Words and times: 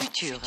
Futur. 0.00 0.40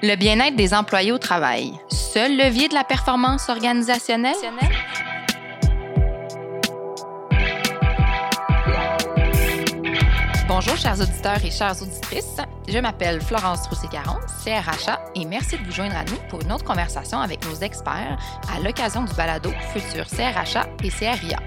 Le 0.00 0.14
bien-être 0.14 0.54
des 0.54 0.74
employés 0.74 1.10
au 1.10 1.18
travail, 1.18 1.72
seul 1.90 2.36
levier 2.36 2.68
de 2.68 2.74
la 2.74 2.84
performance 2.84 3.48
organisationnelle? 3.48 4.36
Bonjour 10.60 10.76
chers 10.76 11.00
auditeurs 11.00 11.44
et 11.44 11.52
chères 11.52 11.80
auditrices, 11.80 12.38
je 12.66 12.78
m'appelle 12.80 13.20
Florence 13.20 13.68
Roussé-Caron, 13.68 14.18
CRHA, 14.42 14.98
et 15.14 15.24
merci 15.24 15.56
de 15.56 15.64
vous 15.64 15.70
joindre 15.70 15.94
à 15.94 16.02
nous 16.02 16.16
pour 16.28 16.42
une 16.42 16.50
autre 16.50 16.64
conversation 16.64 17.20
avec 17.20 17.46
nos 17.46 17.54
experts 17.54 18.18
à 18.52 18.58
l'occasion 18.58 19.04
du 19.04 19.14
balado 19.14 19.52
Futur 19.72 20.04
CRHA 20.08 20.66
et 20.82 20.88
CRIA. 20.88 21.38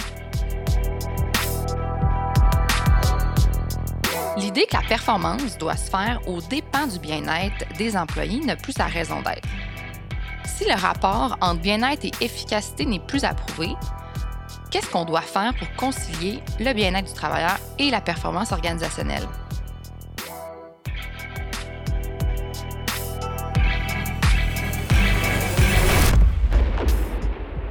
L'idée 4.38 4.66
que 4.66 4.78
la 4.78 4.84
performance 4.88 5.58
doit 5.58 5.76
se 5.76 5.90
faire 5.90 6.22
aux 6.26 6.40
dépens 6.40 6.88
du 6.88 7.00
bien-être 7.00 7.66
des 7.78 7.98
employés 7.98 8.40
n'a 8.40 8.56
plus 8.56 8.72
sa 8.72 8.86
raison 8.86 9.22
d'être. 9.24 9.50
Si 10.46 10.64
le 10.64 10.76
rapport 10.80 11.36
entre 11.42 11.60
bien-être 11.60 12.06
et 12.06 12.12
efficacité 12.22 12.86
n'est 12.86 13.00
plus 13.00 13.26
approuvé, 13.26 13.76
qu'est-ce 14.72 14.90
qu'on 14.90 15.06
doit 15.06 15.22
faire 15.22 15.54
pour 15.54 15.72
concilier 15.76 16.40
le 16.60 16.74
bien-être 16.74 17.08
du 17.08 17.14
travailleur 17.14 17.58
et 17.78 17.92
la 17.92 18.02
performance 18.02 18.52
organisationnelle? 18.52 19.28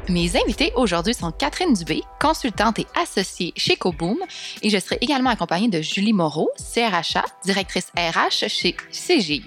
Mes 0.08 0.36
invités 0.36 0.72
aujourd'hui 0.74 1.14
sont 1.14 1.30
Catherine 1.30 1.72
Dubé, 1.72 2.02
consultante 2.20 2.80
et 2.80 2.86
associée 3.00 3.52
chez 3.56 3.76
Coboom, 3.76 4.18
et 4.60 4.68
je 4.68 4.78
serai 4.78 4.98
également 5.00 5.30
accompagnée 5.30 5.68
de 5.68 5.80
Julie 5.80 6.12
Moreau, 6.12 6.50
CRHA, 6.74 7.24
directrice 7.44 7.92
RH 7.96 8.48
chez 8.48 8.76
CGI. 8.90 9.44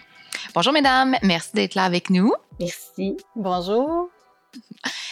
Bonjour 0.56 0.72
mesdames, 0.72 1.18
merci 1.22 1.50
d'être 1.54 1.76
là 1.76 1.84
avec 1.84 2.10
nous. 2.10 2.34
Merci. 2.62 3.18
Bonjour. 3.36 4.10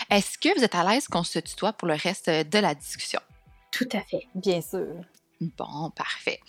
Est-ce 0.10 0.38
que 0.38 0.58
vous 0.58 0.64
êtes 0.64 0.76
à 0.76 0.84
l'aise 0.84 1.08
qu'on 1.08 1.24
se 1.24 1.40
tutoie 1.40 1.74
pour 1.74 1.88
le 1.88 1.96
reste 1.96 2.30
de 2.30 2.60
la 2.60 2.76
discussion? 2.76 3.20
Tout 3.72 3.88
à 3.94 4.02
fait. 4.02 4.28
Bien 4.36 4.62
sûr. 4.62 4.88
Bon, 5.40 5.90
parfait. 5.96 6.40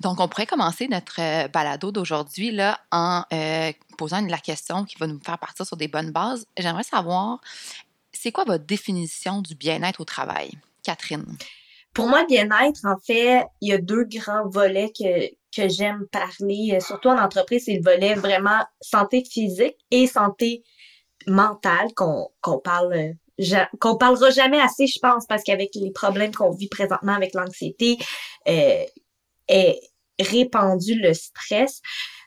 Donc, 0.00 0.18
on 0.18 0.26
pourrait 0.26 0.46
commencer 0.46 0.88
notre 0.88 1.20
euh, 1.20 1.48
balado 1.48 1.92
d'aujourd'hui 1.92 2.50
là, 2.50 2.80
en 2.90 3.22
euh, 3.32 3.72
posant 3.96 4.20
la 4.20 4.38
question 4.38 4.84
qui 4.84 4.96
va 4.98 5.06
nous 5.06 5.20
faire 5.24 5.38
partir 5.38 5.64
sur 5.64 5.76
des 5.76 5.86
bonnes 5.86 6.10
bases. 6.10 6.44
J'aimerais 6.56 6.82
savoir, 6.82 7.40
c'est 8.12 8.32
quoi 8.32 8.44
votre 8.44 8.64
définition 8.64 9.42
du 9.42 9.54
bien-être 9.54 10.00
au 10.00 10.04
travail? 10.04 10.50
Catherine. 10.82 11.24
Pour 11.94 12.08
moi, 12.08 12.24
bien-être, 12.24 12.84
en 12.84 12.98
fait, 12.98 13.44
il 13.60 13.68
y 13.68 13.72
a 13.72 13.78
deux 13.78 14.04
grands 14.04 14.48
volets 14.48 14.90
que, 14.98 15.28
que 15.54 15.68
j'aime 15.68 16.06
parler, 16.10 16.72
euh, 16.72 16.80
surtout 16.80 17.10
en 17.10 17.18
entreprise, 17.18 17.64
c'est 17.66 17.76
le 17.76 17.82
volet 17.82 18.14
vraiment 18.14 18.64
santé 18.80 19.22
physique 19.24 19.76
et 19.92 20.08
santé 20.08 20.64
mentale 21.26 21.92
qu'on 21.94 22.28
qu'on 22.40 22.58
parle 22.58 23.14
qu'on 23.80 23.96
parlera 23.96 24.30
jamais 24.30 24.60
assez, 24.60 24.86
je 24.86 24.98
pense, 25.00 25.26
parce 25.26 25.42
qu'avec 25.42 25.70
les 25.74 25.90
problèmes 25.90 26.34
qu'on 26.34 26.50
vit 26.50 26.68
présentement 26.68 27.14
avec 27.14 27.34
l'anxiété, 27.34 27.98
euh, 28.48 28.84
est 29.48 29.80
répandu 30.20 30.94
le 30.94 31.14
stress. 31.14 31.80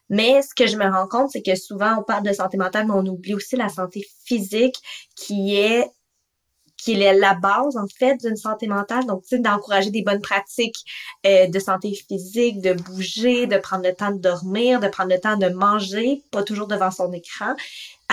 Mais 0.09 0.41
ce 0.41 0.53
que 0.55 0.67
je 0.67 0.77
me 0.77 0.85
rends 0.85 1.07
compte, 1.07 1.31
c'est 1.31 1.41
que 1.41 1.55
souvent 1.55 1.97
on 1.99 2.03
parle 2.03 2.23
de 2.23 2.33
santé 2.33 2.57
mentale, 2.57 2.85
mais 2.87 2.93
on 2.93 3.05
oublie 3.05 3.33
aussi 3.33 3.55
la 3.55 3.69
santé 3.69 4.05
physique 4.25 4.75
qui 5.15 5.55
est 5.55 5.87
qui 6.85 7.01
est 7.01 7.13
la 7.13 7.33
base 7.33 7.77
en 7.77 7.87
fait 7.87 8.17
d'une 8.17 8.35
santé 8.35 8.67
mentale. 8.67 9.05
Donc, 9.07 9.23
sais, 9.25 9.39
d'encourager 9.39 9.89
des 9.89 10.03
bonnes 10.03 10.21
pratiques 10.21 10.85
euh, 11.25 11.47
de 11.47 11.59
santé 11.59 11.93
physique, 11.95 12.61
de 12.61 12.73
bouger, 12.73 13.47
de 13.47 13.57
prendre 13.57 13.83
le 13.83 13.93
temps 13.93 14.11
de 14.11 14.19
dormir, 14.19 14.79
de 14.79 14.87
prendre 14.87 15.09
le 15.09 15.19
temps 15.19 15.35
de 15.35 15.49
manger, 15.49 16.21
pas 16.29 16.43
toujours 16.43 16.67
devant 16.67 16.91
son 16.91 17.11
écran, 17.11 17.55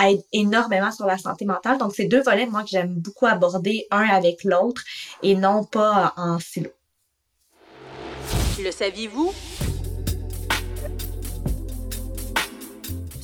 aide 0.03 0.23
énormément 0.31 0.91
sur 0.91 1.05
la 1.05 1.19
santé 1.19 1.45
mentale. 1.45 1.77
Donc, 1.77 1.93
c'est 1.95 2.05
deux 2.05 2.23
volets, 2.23 2.47
moi, 2.47 2.63
que 2.63 2.69
j'aime 2.69 2.95
beaucoup 2.95 3.27
aborder 3.27 3.85
un 3.91 4.07
avec 4.09 4.43
l'autre 4.43 4.81
et 5.21 5.35
non 5.35 5.63
pas 5.63 6.13
en 6.17 6.39
silo. 6.39 6.71
Le 8.59 8.71
saviez-vous? 8.71 9.33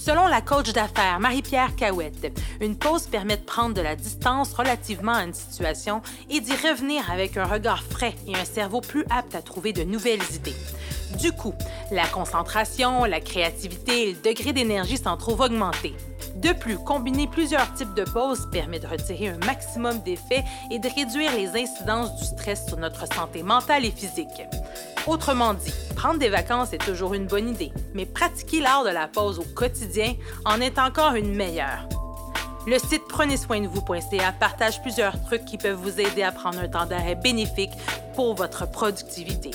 Selon 0.10 0.26
la 0.26 0.42
coach 0.42 0.74
d'affaires 0.74 1.20
Marie-Pierre 1.20 1.76
Cahouette, 1.76 2.34
une 2.62 2.76
pause 2.76 3.06
permet 3.06 3.38
de 3.38 3.44
prendre 3.44 3.76
de 3.76 3.82
la 3.82 3.96
distance 3.96 4.54
relativement 4.54 5.14
à 5.14 5.24
une 5.24 5.36
situation 5.36 6.02
et 6.32 6.40
d'y 6.40 6.54
revenir 6.54 7.12
avec 7.12 7.38
un 7.38 7.44
regard 7.44 7.84
frais 7.84 8.16
et 8.26 8.36
un 8.36 8.44
cerveau 8.44 8.82
plus 8.82 9.06
apte 9.12 9.36
à 9.36 9.44
trouver 9.44 9.72
de 9.72 9.84
nouvelles 9.84 10.24
idées. 10.34 10.56
Du 11.20 11.34
coup, 11.34 11.54
la 11.92 12.08
concentration, 12.08 13.04
la 13.04 13.20
créativité 13.20 14.04
et 14.04 14.14
le 14.14 14.22
degré 14.22 14.54
d'énergie 14.54 14.98
s'en 14.98 15.18
trouvent 15.18 15.42
augmentés. 15.42 15.94
De 16.36 16.54
plus, 16.54 16.78
combiner 16.78 17.28
plusieurs 17.28 17.74
types 17.74 17.94
de 17.94 18.04
pauses 18.04 18.48
permet 18.52 18.80
de 18.80 18.88
retirer 18.88 19.28
un 19.28 19.46
maximum 19.46 20.00
d'effets 20.00 20.46
et 20.72 20.80
de 20.80 20.88
réduire 20.88 21.36
les 21.36 21.50
incidences 21.62 22.16
du 22.16 22.26
stress 22.26 22.66
sur 22.68 22.78
notre 22.78 23.06
santé 23.14 23.44
mentale 23.44 23.84
et 23.84 23.92
physique. 23.92 24.44
Autrement 25.08 25.54
dit, 25.54 25.74
prendre 25.96 26.20
des 26.20 26.30
vacances 26.30 26.72
est 26.72 26.78
toujours 26.78 27.14
une 27.14 27.28
bonne 27.28 27.50
idée, 27.50 27.74
mais 27.94 28.06
pratiquer 28.06 28.62
l'art 28.62 28.86
de 28.86 28.90
la 28.90 29.08
pause 29.08 29.40
au 29.40 29.46
quotidien 29.56 30.14
en 30.46 30.62
est 30.62 30.80
encore 30.80 31.16
une 31.16 31.36
meilleure. 31.36 31.90
Le 32.66 32.78
site 32.78 33.04
prenez 33.10 33.36
partage 34.40 34.82
plusieurs 34.82 35.22
trucs 35.24 35.46
qui 35.46 35.58
peuvent 35.58 35.80
vous 35.82 36.00
aider 36.00 36.24
à 36.24 36.32
prendre 36.32 36.60
un 36.60 36.68
temps 36.68 36.86
d'arrêt 36.86 37.16
bénéfique 37.16 37.72
pour 38.16 38.36
votre 38.36 38.70
productivité. 38.70 39.52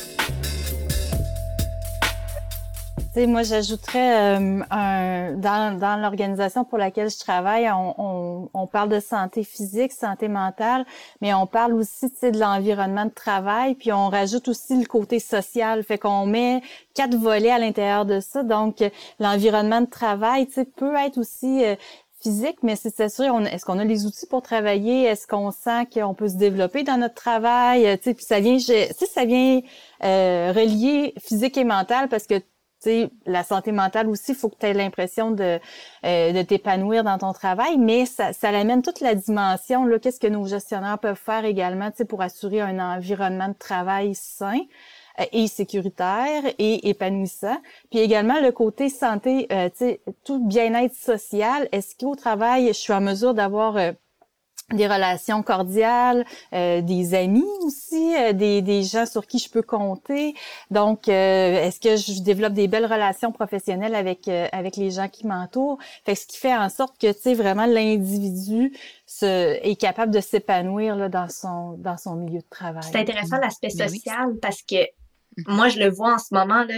Sais, 3.15 3.29
moi, 3.29 3.45
j'ajouterais 3.45 4.39
euh, 4.41 4.61
un, 4.71 5.35
dans, 5.37 5.79
dans 5.79 5.97
l'organisation 6.03 6.65
pour 6.65 6.79
laquelle 6.79 7.09
je 7.11 7.19
travaille, 7.19 7.71
on, 7.71 7.95
on, 7.97 8.51
on 8.53 8.67
parle 8.67 8.89
de 8.89 8.99
santé 8.99 9.45
physique, 9.45 9.93
santé 9.93 10.27
mentale, 10.27 10.85
mais 11.21 11.33
on 11.33 11.47
parle 11.47 11.75
aussi 11.75 12.07
de 12.09 12.37
l'environnement 12.41 13.05
de 13.05 13.13
travail, 13.13 13.77
puis 13.77 13.93
on 13.93 14.09
rajoute 14.09 14.49
aussi 14.49 14.77
le 14.77 14.87
côté 14.87 15.21
social. 15.21 15.85
Fait 15.85 15.97
qu'on 15.97 16.27
met 16.27 16.61
quatre 16.95 17.15
volets 17.17 17.53
à 17.53 17.61
l'intérieur 17.61 18.05
de 18.05 18.19
ça. 18.19 18.43
Donc, 18.43 18.83
l'environnement 19.21 19.81
de 19.81 19.87
travail 19.87 20.49
tu 20.49 20.55
sais, 20.55 20.65
peut 20.65 20.97
être 20.97 21.17
aussi 21.19 21.65
euh, 21.65 21.77
physique, 22.21 22.65
mais 22.65 22.75
c'est 22.75 22.97
s'assurer, 22.97 23.29
est-ce 23.53 23.65
qu'on 23.65 23.79
a 23.79 23.85
les 23.85 24.07
outils 24.07 24.27
pour 24.27 24.43
travailler? 24.43 25.05
Est-ce 25.05 25.29
qu'on 25.29 25.53
sent 25.53 25.87
qu'on 25.95 26.15
peut 26.15 26.29
se 26.29 26.37
développer 26.37 26.83
dans 26.83 26.97
notre 26.97 27.15
travail? 27.15 27.87
Euh, 27.87 27.97
Tu 27.97 28.03
sais, 28.11 28.15
puis 28.15 28.25
ça 28.25 28.41
vient, 28.41 28.59
je- 28.59 28.93
ça 29.07 29.25
vient 29.25 29.61
euh, 30.03 30.53
relier 30.53 31.15
physique 31.21 31.57
et 31.57 31.65
mental 31.65 32.09
parce 32.09 32.27
que 32.27 32.35
la 33.27 33.45
santé 33.45 33.73
mentale 33.73 34.09
aussi, 34.09 34.33
il 34.33 34.35
faut 34.37 34.49
que 34.49 34.57
tu 34.59 34.67
aies 34.67 34.75
l'impression 34.75 35.31
de, 35.31 35.59
euh, 36.05 36.33
de 36.33 36.43
t'épanouir 36.43 37.05
dans 37.05 37.19
ton 37.19 37.33
travail, 37.33 37.79
mais 37.79 38.07
ça, 38.07 38.33
ça 38.33 38.51
toute 38.83 39.01
la 39.01 39.15
dimension, 39.15 39.85
là, 39.85 39.99
qu'est-ce 39.99 40.21
que 40.21 40.27
nos 40.27 40.47
gestionnaires 40.47 40.99
peuvent 40.99 41.21
faire 41.23 41.45
également, 41.45 41.91
tu 41.91 41.99
sais, 41.99 42.05
pour 42.05 42.23
assurer 42.23 42.61
un 42.61 42.79
environnement 42.79 43.49
de 43.49 43.55
travail 43.55 44.15
sain 44.15 44.61
euh, 45.21 45.25
et 45.33 45.47
sécuritaire 45.47 46.43
et 46.59 46.89
épanouissant. 46.89 47.57
Puis 47.91 48.01
également 48.01 48.41
le 48.41 48.51
côté 48.51 48.89
santé, 48.89 49.47
euh, 49.53 49.69
tout 50.25 50.45
bien-être 50.45 50.95
social. 50.95 51.69
Est-ce 51.73 51.95
qu'au 51.97 52.17
travail, 52.17 52.69
je 52.69 52.73
suis 52.73 52.93
en 52.93 53.01
mesure 53.01 53.35
d'avoir 53.35 53.77
euh, 53.77 53.93
des 54.73 54.87
relations 54.87 55.43
cordiales, 55.43 56.25
euh, 56.55 56.81
des 56.81 57.15
amis 57.15 57.45
aussi, 57.63 58.15
euh, 58.17 58.33
des, 58.33 58.63
des 58.63 58.83
gens 58.83 59.05
sur 59.07 59.27
qui 59.27 59.39
je 59.39 59.51
peux 59.51 59.63
compter. 59.63 60.35
Donc, 60.71 61.09
euh, 61.09 61.65
est-ce 61.67 61.81
que 61.81 61.97
je 61.97 62.23
développe 62.23 62.55
des 62.55 62.67
belles 62.67 62.87
relations 62.87 63.31
professionnelles 63.31 63.95
avec 63.95 64.27
euh, 64.27 64.47
avec 64.53 64.77
les 64.77 64.91
gens 64.91 65.09
qui 65.09 65.27
m'entourent? 65.27 65.79
Fait 66.07 66.15
que 66.15 66.21
ce 66.21 66.27
qui 66.27 66.39
fait 66.39 66.57
en 66.57 66.71
sorte 66.71 66.99
que 66.99 67.13
tu 67.13 67.21
sais 67.21 67.35
vraiment 67.35 67.67
l'individu 67.67 68.73
se, 69.07 69.59
est 69.63 69.77
capable 69.77 70.13
de 70.13 70.21
s'épanouir 70.21 70.97
là, 70.97 71.09
dans 71.09 71.29
son 71.29 71.73
dans 71.79 71.99
son 71.99 72.17
milieu 72.17 72.41
de 72.41 72.49
travail. 72.49 72.83
C'est 72.91 72.99
intéressant 72.99 73.37
l'aspect 73.39 73.69
Ben 73.77 73.89
oui. 73.91 73.99
social 73.99 74.37
parce 74.41 74.63
que 74.63 74.77
moi, 75.47 75.69
je 75.69 75.79
le 75.79 75.91
vois 75.91 76.15
en 76.15 76.19
ce 76.19 76.33
moment, 76.33 76.63
là, 76.63 76.75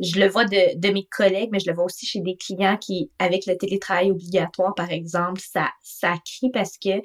je 0.00 0.18
le 0.18 0.28
vois 0.28 0.44
de, 0.44 0.78
de 0.78 0.92
mes 0.92 1.06
collègues, 1.06 1.50
mais 1.52 1.60
je 1.60 1.68
le 1.68 1.74
vois 1.74 1.84
aussi 1.84 2.06
chez 2.06 2.20
des 2.20 2.36
clients 2.36 2.76
qui, 2.76 3.10
avec 3.18 3.46
le 3.46 3.56
télétravail 3.56 4.10
obligatoire, 4.10 4.74
par 4.74 4.90
exemple, 4.90 5.40
ça, 5.40 5.70
ça 5.82 6.14
crie 6.24 6.50
parce 6.50 6.76
que 6.78 7.02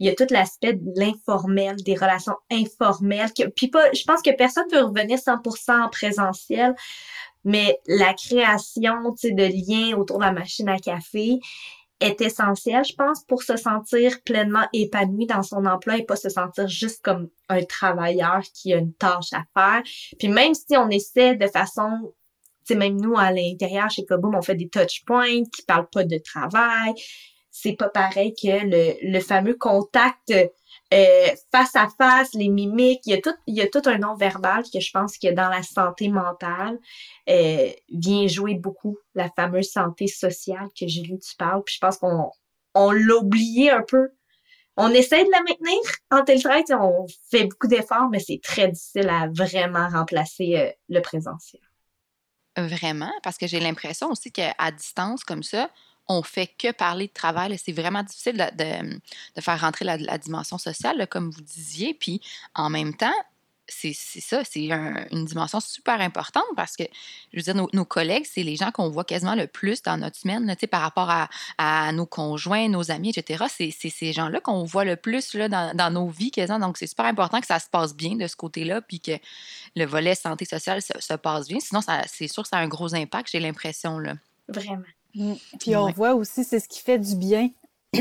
il 0.00 0.06
y 0.06 0.10
a 0.10 0.14
tout 0.14 0.26
l'aspect 0.30 0.74
de 0.74 0.92
l'informel, 0.94 1.76
des 1.82 1.94
relations 1.94 2.36
informelles. 2.50 3.32
Que, 3.36 3.48
puis 3.48 3.68
pas, 3.68 3.92
je 3.92 4.04
pense 4.04 4.22
que 4.22 4.30
personne 4.30 4.66
ne 4.70 4.76
veut 4.76 4.84
revenir 4.84 5.18
100% 5.18 5.86
en 5.86 5.88
présentiel, 5.88 6.74
mais 7.44 7.78
la 7.86 8.14
création, 8.14 9.14
de 9.24 9.88
liens 9.90 9.96
autour 9.96 10.18
de 10.18 10.24
la 10.24 10.32
machine 10.32 10.68
à 10.68 10.78
café 10.78 11.40
est 12.00 12.20
essentielle, 12.20 12.84
je 12.84 12.94
pense, 12.94 13.24
pour 13.24 13.42
se 13.42 13.56
sentir 13.56 14.22
pleinement 14.22 14.66
épanoui 14.72 15.26
dans 15.26 15.42
son 15.42 15.66
emploi 15.66 15.96
et 15.96 16.04
pas 16.04 16.14
se 16.14 16.28
sentir 16.28 16.68
juste 16.68 17.02
comme 17.02 17.28
un 17.48 17.64
travailleur 17.64 18.42
qui 18.54 18.72
a 18.72 18.76
une 18.76 18.94
tâche 18.94 19.32
à 19.32 19.42
faire. 19.52 19.82
Puis 20.18 20.28
même 20.28 20.54
si 20.54 20.76
on 20.76 20.88
essaie 20.90 21.34
de 21.34 21.48
façon 21.48 22.12
sais, 22.68 22.74
même 22.74 23.00
nous, 23.00 23.16
à 23.16 23.32
l'intérieur, 23.32 23.90
chez 23.90 24.04
Koboom, 24.04 24.34
on 24.34 24.42
fait 24.42 24.54
des 24.54 24.68
touch 24.68 25.04
points 25.06 25.42
qui 25.44 25.62
parlent 25.66 25.88
pas 25.90 26.04
de 26.04 26.18
travail. 26.18 26.94
C'est 27.50 27.74
pas 27.74 27.88
pareil 27.88 28.34
que 28.34 28.46
le, 28.46 28.94
le 29.02 29.20
fameux 29.20 29.54
contact 29.54 30.32
euh, 30.94 31.28
face 31.52 31.76
à 31.76 31.88
face, 31.98 32.32
les 32.32 32.48
mimiques, 32.48 33.02
il 33.04 33.10
y 33.10 33.14
a 33.14 33.20
tout, 33.20 33.34
il 33.46 33.54
y 33.54 33.60
a 33.60 33.68
tout 33.68 33.82
un 33.84 33.98
nom 33.98 34.14
verbal 34.14 34.62
que 34.72 34.80
je 34.80 34.90
pense 34.90 35.18
que 35.18 35.30
dans 35.32 35.50
la 35.50 35.62
santé 35.62 36.08
mentale 36.08 36.78
euh, 37.28 37.70
vient 37.92 38.26
jouer 38.26 38.54
beaucoup 38.54 38.96
la 39.14 39.28
fameuse 39.30 39.70
santé 39.70 40.06
sociale 40.06 40.68
que 40.78 40.86
Julie 40.88 41.18
tu 41.18 41.36
parles. 41.36 41.62
Puis 41.64 41.74
je 41.74 41.80
pense 41.80 41.98
qu'on 41.98 42.30
on 42.74 42.90
l'a 42.90 43.16
oublié 43.16 43.70
un 43.70 43.82
peu. 43.82 44.08
On 44.78 44.88
essaie 44.90 45.24
de 45.24 45.30
la 45.30 45.40
maintenir 45.40 45.78
en 46.10 46.24
télétravail, 46.24 46.64
on 46.70 47.06
fait 47.30 47.44
beaucoup 47.44 47.66
d'efforts, 47.66 48.08
mais 48.10 48.20
c'est 48.20 48.40
très 48.42 48.68
difficile 48.68 49.10
à 49.10 49.28
vraiment 49.28 49.88
remplacer 49.88 50.56
euh, 50.56 50.70
le 50.88 51.00
présentiel. 51.00 51.67
Vraiment, 52.66 53.12
parce 53.22 53.38
que 53.38 53.46
j'ai 53.46 53.60
l'impression 53.60 54.10
aussi 54.10 54.32
qu'à 54.32 54.70
distance 54.76 55.22
comme 55.24 55.42
ça, 55.42 55.70
on 56.08 56.22
fait 56.22 56.46
que 56.46 56.72
parler 56.72 57.06
de 57.06 57.12
travail. 57.12 57.56
C'est 57.62 57.72
vraiment 57.72 58.02
difficile 58.02 58.50
de, 58.56 59.40
faire 59.40 59.60
rentrer 59.60 59.84
la, 59.84 60.18
dimension 60.18 60.58
sociale, 60.58 61.06
comme 61.08 61.30
vous 61.30 61.42
disiez. 61.42 61.94
Puis 61.94 62.20
en 62.54 62.70
même 62.70 62.96
temps, 62.96 63.14
c'est 63.68 63.92
ça, 63.92 64.42
c'est 64.44 64.68
une 65.12 65.24
dimension 65.24 65.60
super 65.60 66.00
importante 66.00 66.44
parce 66.56 66.76
que, 66.76 66.84
je 67.32 67.38
veux 67.38 67.42
dire, 67.42 67.54
nos, 67.54 67.84
collègues, 67.84 68.26
c'est 68.30 68.42
les 68.42 68.56
gens 68.56 68.70
qu'on 68.70 68.88
voit 68.88 69.04
quasiment 69.04 69.34
le 69.34 69.46
plus 69.46 69.82
dans 69.82 69.96
notre 69.96 70.16
semaine, 70.16 70.54
par 70.70 70.80
rapport 70.80 71.10
à, 71.58 71.92
nos 71.92 72.06
conjoints, 72.06 72.68
nos 72.68 72.90
amis, 72.90 73.10
etc. 73.10 73.44
C'est 73.48 73.70
ces 73.70 74.12
gens-là 74.12 74.40
qu'on 74.40 74.64
voit 74.64 74.84
le 74.84 74.96
plus 74.96 75.34
là, 75.34 75.48
dans, 75.48 75.92
nos 75.92 76.08
vies 76.08 76.30
quasiment. 76.30 76.58
Donc, 76.58 76.78
c'est 76.78 76.86
super 76.86 77.06
important 77.06 77.40
que 77.40 77.46
ça 77.46 77.58
se 77.58 77.68
passe 77.68 77.94
bien 77.94 78.16
de 78.16 78.26
ce 78.26 78.36
côté-là, 78.36 78.80
puis 78.80 79.00
que 79.00 79.12
le 79.76 79.84
volet 79.84 80.14
santé 80.14 80.44
sociale 80.44 80.82
se, 80.82 81.14
passe 81.14 81.48
bien. 81.48 81.60
Sinon, 81.60 81.80
c'est 82.06 82.28
sûr 82.28 82.42
que 82.42 82.48
ça 82.48 82.56
a 82.56 82.60
un 82.60 82.68
gros 82.68 82.94
impact, 82.94 83.30
j'ai 83.30 83.40
l'impression. 83.40 83.98
Vraiment. 84.48 84.82
Mm. 85.14 85.34
Puis 85.60 85.76
on 85.76 85.90
voit 85.90 86.14
aussi, 86.14 86.44
c'est 86.44 86.60
ce 86.60 86.68
qui 86.68 86.80
fait 86.80 86.98
du 86.98 87.16
bien. 87.16 87.50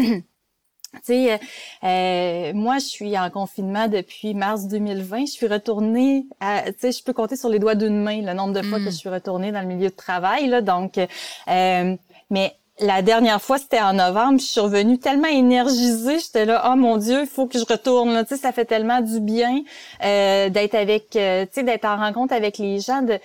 tu 0.93 0.99
sais, 1.03 1.39
euh, 1.83 2.53
moi, 2.53 2.79
je 2.79 2.85
suis 2.85 3.17
en 3.17 3.29
confinement 3.29 3.87
depuis 3.87 4.33
mars 4.33 4.67
2020. 4.67 5.25
Je 5.25 5.31
suis 5.31 5.47
retournée, 5.47 6.25
tu 6.41 6.73
sais, 6.77 6.91
je 6.91 7.03
peux 7.03 7.13
compter 7.13 7.35
sur 7.35 7.49
les 7.49 7.59
doigts 7.59 7.75
d'une 7.75 8.01
main 8.01 8.21
le 8.21 8.33
nombre 8.33 8.53
de 8.53 8.61
fois 8.61 8.79
que 8.79 8.85
je 8.85 8.95
suis 8.95 9.09
retournée 9.09 9.51
dans 9.51 9.61
le 9.61 9.67
milieu 9.67 9.89
de 9.89 9.95
travail. 9.95 10.47
Là, 10.47 10.61
donc, 10.61 10.97
euh, 10.97 11.95
mais 12.29 12.55
la 12.79 13.01
dernière 13.01 13.41
fois, 13.41 13.57
c'était 13.57 13.81
en 13.81 13.93
novembre. 13.93 14.39
Je 14.39 14.45
suis 14.45 14.61
revenue 14.61 14.99
tellement 14.99 15.27
énergisée. 15.27 16.19
J'étais 16.19 16.45
là, 16.45 16.71
oh 16.71 16.75
mon 16.75 16.97
Dieu, 16.97 17.21
il 17.21 17.27
faut 17.27 17.47
que 17.47 17.57
je 17.57 17.65
retourne. 17.65 18.23
Tu 18.23 18.35
sais, 18.35 18.41
ça 18.41 18.51
fait 18.51 18.65
tellement 18.65 19.01
du 19.01 19.19
bien 19.19 19.61
euh, 20.03 20.49
d'être 20.49 20.75
avec, 20.75 21.09
tu 21.11 21.19
sais, 21.19 21.63
d'être 21.63 21.85
en 21.85 21.97
rencontre 21.97 22.33
avec 22.33 22.57
les 22.59 22.79
gens, 22.79 23.01
de 23.01 23.19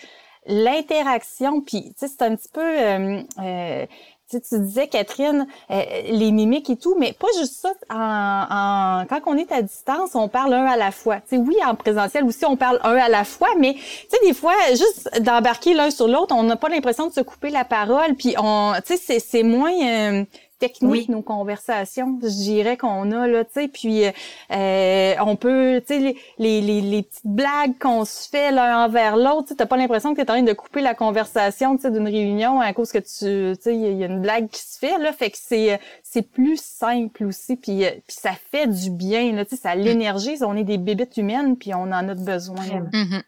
l'interaction, 0.47 1.61
puis 1.61 1.93
tu 1.99 2.07
sais, 2.07 2.09
c'est 2.09 2.23
un 2.23 2.35
petit 2.35 2.49
peu... 2.53 2.61
Euh, 2.61 3.87
euh, 4.35 4.41
tu 4.47 4.59
disais, 4.61 4.89
Catherine, 4.89 5.47
euh, 5.71 5.83
les 6.11 6.31
mimiques 6.31 6.71
et 6.71 6.77
tout, 6.77 6.97
mais 6.99 7.13
pas 7.13 7.29
juste 7.39 7.55
ça. 7.55 7.73
En, 7.91 9.05
quand 9.09 9.21
on 9.27 9.37
est 9.37 9.51
à 9.53 9.63
distance, 9.63 10.15
on 10.15 10.29
parle 10.29 10.55
un 10.55 10.67
à 10.67 10.77
la 10.77 10.91
fois. 10.91 11.17
Tu 11.17 11.37
sais, 11.37 11.37
oui, 11.37 11.57
en 11.65 11.75
présentiel 11.75 12.25
aussi, 12.25 12.45
on 12.45 12.57
parle 12.57 12.79
un 12.83 12.97
à 12.97 13.09
la 13.09 13.25
fois, 13.25 13.51
mais 13.59 13.75
tu 13.75 13.81
sais, 14.09 14.19
des 14.27 14.35
fois, 14.35 14.55
juste 14.71 15.21
d'embarquer 15.21 15.75
l'un 15.75 15.91
sur 15.91 16.09
l'autre, 16.09 16.35
on 16.37 16.43
n'a 16.43 16.57
pas 16.57 16.69
l'impression 16.69 17.09
de 17.09 17.13
se 17.13 17.21
couper 17.21 17.51
la 17.51 17.65
parole, 17.65 18.15
puis 18.15 18.35
on, 18.39 18.73
tu 18.87 18.97
sais, 18.97 19.19
c'est 19.21 19.43
moins 19.43 20.25
technique 20.63 21.09
nos 21.09 21.23
conversations, 21.23 22.21
je 22.23 22.29
dirais 22.29 22.77
qu'on 22.77 23.11
a 23.11 23.27
là, 23.27 23.45
tu 23.45 23.51
sais, 23.55 23.69
puis 23.69 24.05
euh, 24.05 25.15
on 25.21 25.35
peut, 25.35 25.83
tu 25.85 25.95
sais, 25.95 25.99
les, 25.99 26.17
les, 26.39 26.61
les, 26.61 26.81
les, 26.81 27.03
petites 27.03 27.27
blagues 27.27 27.77
qu'on 27.81 28.05
se 28.05 28.29
fait 28.29 28.53
l'un 28.53 28.85
envers 28.85 29.17
l'autre, 29.17 29.49
tu 29.49 29.57
t'as 29.57 29.67
pas 29.67 29.77
l'impression 29.77 30.15
que 30.15 30.23
t'es 30.23 30.31
en 30.31 30.35
train 30.35 30.43
de 30.43 30.53
couper 30.53 30.81
la 30.81 30.95
conversation, 30.95 31.75
tu 31.75 31.83
sais, 31.83 31.91
d'une 31.91 32.07
réunion 32.07 32.61
à 32.61 32.73
cause 32.73 32.93
que 32.93 32.99
tu, 32.99 33.57
tu 33.57 33.63
sais, 33.63 33.75
il 33.75 33.99
y 33.99 34.05
a 34.05 34.07
une 34.07 34.23
blague 34.23 34.49
qui 34.51 34.61
se 34.61 34.79
fait 34.79 34.99
là, 34.99 35.13
fait 35.13 35.31
que 35.33 35.39
c'est 35.41 35.81
c'est 36.05 36.23
plus 36.23 36.63
simple 36.63 37.25
aussi, 37.25 37.57
puis, 37.57 37.85
puis 38.07 38.17
ça 38.17 38.33
fait 38.33 38.69
du 38.69 38.91
bien 38.91 39.33
là, 39.33 39.45
tu 39.45 39.57
sais, 39.57 39.63
ça 39.63 39.71
a 39.71 39.75
l'énergie, 39.75 40.37
on 40.43 40.57
est 40.57 40.65
des 40.65 40.79
bébites 40.79 41.17
humaines, 41.17 41.57
puis 41.57 41.75
on 41.75 41.91
en 41.91 42.09
a 42.09 42.15
besoin. 42.15 42.65
Mm-hmm. 42.65 43.23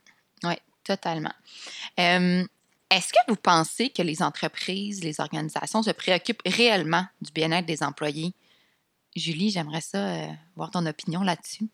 Oui, 0.44 0.54
totalement. 0.84 1.34
Euh, 1.98 2.44
est-ce 2.90 3.12
que 3.12 3.18
vous 3.28 3.36
pensez 3.36 3.90
que 3.90 4.02
les 4.02 4.22
entreprises, 4.22 5.02
les 5.02 5.20
organisations 5.20 5.82
se 5.82 5.90
préoccupent 5.90 6.42
réellement 6.46 7.04
du 7.20 7.32
bien-être 7.32 7.66
des 7.66 7.82
employés? 7.82 8.34
Julie, 9.16 9.50
j'aimerais 9.50 9.80
ça 9.80 9.98
euh, 9.98 10.26
voir 10.56 10.70
ton 10.70 10.86
opinion 10.86 11.22
là-dessus. 11.22 11.68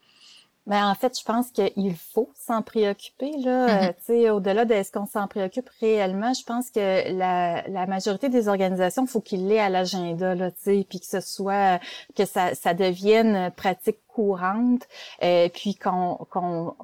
Ben, 0.67 0.89
en 0.89 0.95
fait, 0.95 1.19
je 1.19 1.25
pense 1.25 1.51
qu'il 1.51 1.97
faut 1.97 2.31
s'en 2.37 2.63
préoccuper. 2.63 3.33
Là, 3.39 3.93
euh, 4.11 4.31
au-delà 4.31 4.65
de 4.65 4.83
ce 4.83 4.93
qu'on 4.93 5.07
s'en 5.07 5.27
préoccupe 5.27 5.69
réellement, 5.81 6.33
je 6.35 6.45
pense 6.45 6.71
que 6.71 7.13
la, 7.13 7.67
la 7.67 7.87
majorité 7.87 8.29
des 8.29 8.47
organisations, 8.47 9.07
faut 9.07 9.23
qu'il 9.23 9.49
l'ait 9.49 9.59
à 9.59 9.71
l'agenda, 9.71 10.35
là, 10.35 10.51
puis 10.63 11.01
que 11.01 11.07
ce 11.07 11.21
soit 11.21 11.81
que 12.15 12.27
ça, 12.27 12.55
ça 12.55 12.75
devienne 12.75 13.51
pratique 13.57 13.99
courante, 14.07 14.87
euh, 15.23 15.49
puis 15.49 15.75
qu'on 15.75 16.17
qu'on 16.31 16.77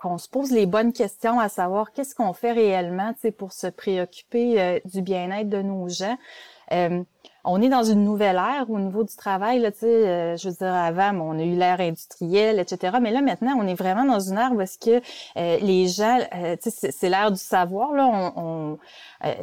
qu'on 0.00 0.18
se 0.18 0.28
pose 0.28 0.50
les 0.50 0.66
bonnes 0.66 0.92
questions 0.92 1.38
à 1.38 1.48
savoir 1.48 1.92
qu'est-ce 1.92 2.14
qu'on 2.14 2.32
fait 2.32 2.52
réellement 2.52 3.14
pour 3.38 3.52
se 3.52 3.66
préoccuper 3.66 4.60
euh, 4.60 4.80
du 4.84 5.02
bien-être 5.02 5.48
de 5.48 5.62
nos 5.62 5.88
gens. 5.88 6.16
Euh, 6.72 7.02
on 7.42 7.62
est 7.62 7.70
dans 7.70 7.84
une 7.84 8.04
nouvelle 8.04 8.36
ère 8.36 8.66
au 8.68 8.78
niveau 8.78 9.02
du 9.02 9.16
travail. 9.16 9.60
Là, 9.60 9.70
euh, 9.82 10.36
je 10.36 10.48
veux 10.48 10.54
dire, 10.54 10.74
avant, 10.74 11.12
on 11.20 11.38
a 11.38 11.42
eu 11.42 11.56
l'ère 11.56 11.80
industrielle, 11.80 12.60
etc. 12.60 12.98
Mais 13.00 13.10
là, 13.10 13.22
maintenant, 13.22 13.56
on 13.58 13.66
est 13.66 13.74
vraiment 13.74 14.04
dans 14.04 14.20
une 14.20 14.36
ère 14.36 14.52
où 14.52 14.60
est-ce 14.60 14.78
que 14.78 15.02
euh, 15.38 15.58
les 15.60 15.88
gens, 15.88 16.18
c'est 16.60 17.08
l'ère 17.08 17.30
du 17.30 17.40
savoir. 17.40 17.92
Là, 17.92 18.06
on, 18.06 18.32
on 18.36 18.78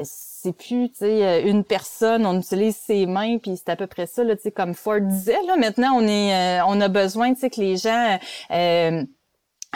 c'est 0.03 0.53
plus, 0.53 0.91
une 1.01 1.63
personne, 1.63 2.25
on 2.25 2.39
utilise 2.39 2.77
ses 2.77 3.07
mains, 3.07 3.39
puis 3.39 3.57
c'est 3.57 3.69
à 3.69 3.75
peu 3.75 3.87
près 3.87 4.05
ça. 4.05 4.23
Là, 4.23 4.35
comme 4.55 4.75
Ford 4.75 5.01
disait. 5.01 5.41
Là, 5.47 5.57
maintenant, 5.57 5.93
on 5.95 6.07
est, 6.07 6.61
on 6.61 6.79
a 6.79 6.87
besoin, 6.87 7.33
tu 7.33 7.41
sais, 7.41 7.49
que 7.49 7.59
les 7.59 7.77
gens 7.77 8.19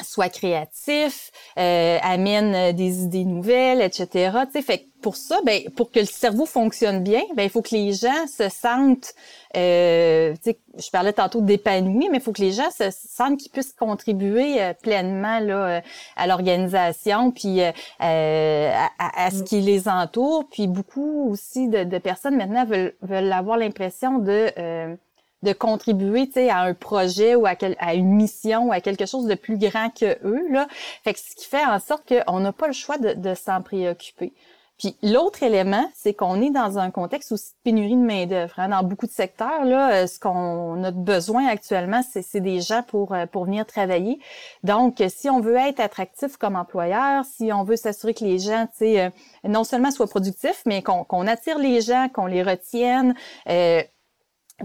soit 0.04 0.30
créatif, 0.30 1.32
euh, 1.58 1.98
amène 2.02 2.56
euh, 2.56 2.72
des 2.72 3.04
idées 3.04 3.26
nouvelles, 3.26 3.82
etc. 3.82 4.32
sais, 4.52 4.62
fait 4.62 4.88
pour 5.02 5.16
ça, 5.16 5.40
ben, 5.46 5.64
pour 5.76 5.92
que 5.92 6.00
le 6.00 6.06
cerveau 6.06 6.46
fonctionne 6.46 7.04
bien, 7.04 7.22
ben, 7.36 7.44
il 7.44 7.50
faut 7.50 7.62
que 7.62 7.76
les 7.76 7.92
gens 7.94 8.28
se 8.28 8.50
sentent, 8.50 9.14
euh, 9.58 10.36
je 10.46 10.90
parlais 10.92 11.14
tantôt 11.14 11.42
d'épanouir, 11.42 12.10
mais 12.12 12.18
il 12.18 12.24
faut 12.24 12.32
que 12.32 12.42
les 12.42 12.52
gens 12.52 12.70
se 12.70 12.90
sentent 12.92 13.38
qu'ils 13.38 13.52
puissent 13.52 13.74
contribuer 13.74 14.62
euh, 14.62 14.74
pleinement 14.74 15.40
là, 15.40 15.82
à 16.16 16.28
l'organisation, 16.28 17.32
puis 17.32 17.62
à, 17.62 17.72
à, 18.00 19.32
ce 19.32 19.44
qui 19.44 19.60
les 19.62 19.88
entoure. 19.88 20.46
Puis 20.52 20.68
beaucoup 20.68 21.30
aussi 21.32 21.68
de, 21.68 21.84
de 21.84 21.98
personnes 21.98 22.38
maintenant 22.38 22.66
veulent, 22.66 22.94
veulent 23.02 23.32
avoir 23.32 23.58
l'impression 23.58 24.20
de 24.20 24.98
de 25.44 25.54
contribuer 25.54 26.30
à 26.50 26.62
un 26.62 26.74
projet 26.74 27.36
ou 27.36 27.46
à, 27.46 27.56
à, 27.80 27.94
une 27.94 28.14
mission 28.14 28.68
ou 28.68 28.72
à 28.72 28.82
quelque 28.82 29.06
chose 29.06 29.26
de 29.26 29.36
plus 29.36 29.58
grand 29.58 29.90
que 29.90 30.18
eux. 30.26 30.52
Là. 30.52 30.68
Fait 31.04 31.14
que 31.14 31.20
ce 31.20 31.36
qui 31.36 31.46
fait 31.46 31.66
en 31.66 31.80
sorte 31.80 32.04
qu'on 32.08 32.40
n'a 32.40 32.52
pas 32.52 32.68
le 32.68 32.74
choix 32.74 32.98
de, 32.98 33.14
de 33.14 33.34
s'en 33.34 33.62
préoccuper. 33.62 34.34
Puis 34.82 34.96
l'autre 35.04 35.44
élément, 35.44 35.88
c'est 35.94 36.16
qu'on 36.16 36.42
est 36.42 36.50
dans 36.50 36.80
un 36.80 36.90
contexte 36.90 37.32
aussi 37.32 37.52
de 37.52 37.60
pénurie 37.64 37.96
de 37.96 38.02
main-d'œuvre. 38.02 38.56
Hein. 38.58 38.70
Dans 38.70 38.82
beaucoup 38.82 39.06
de 39.06 39.12
secteurs, 39.12 39.64
là, 39.64 39.92
euh, 39.94 40.08
ce 40.08 40.20
qu'on 40.20 40.84
a 40.84 40.90
besoin 40.90 41.46
actuellement, 41.46 42.02
c'est 42.02 42.40
des 42.40 42.62
gens 42.62 42.82
pour, 42.82 43.14
euh, 43.14 43.28
pour 43.28 43.46
venir 43.46 43.68
travailler. 43.68 44.20
Donc, 44.64 45.04
si 45.10 45.30
on 45.30 45.40
veut 45.40 45.56
être 45.56 45.80
attractif 45.80 46.38
comme 46.38 46.56
employeur, 46.56 47.24
si 47.26 47.54
on 47.54 47.64
veut 47.64 47.76
s'assurer 47.76 48.16
que 48.16 48.24
les 48.24 48.40
gens, 48.40 48.66
tu 48.72 48.78
sais, 48.80 49.02
euh, 49.02 49.10
non 49.44 49.64
seulement 49.64 49.92
soient 49.92 50.08
productifs, 50.08 50.64
mais 50.66 50.82
qu'on 50.82 51.28
attire 51.28 51.60
les 51.60 51.82
gens, 51.82 52.10
qu'on 52.10 52.26
les 52.26 52.42
retienne, 52.42 53.14
euh, 53.50 53.84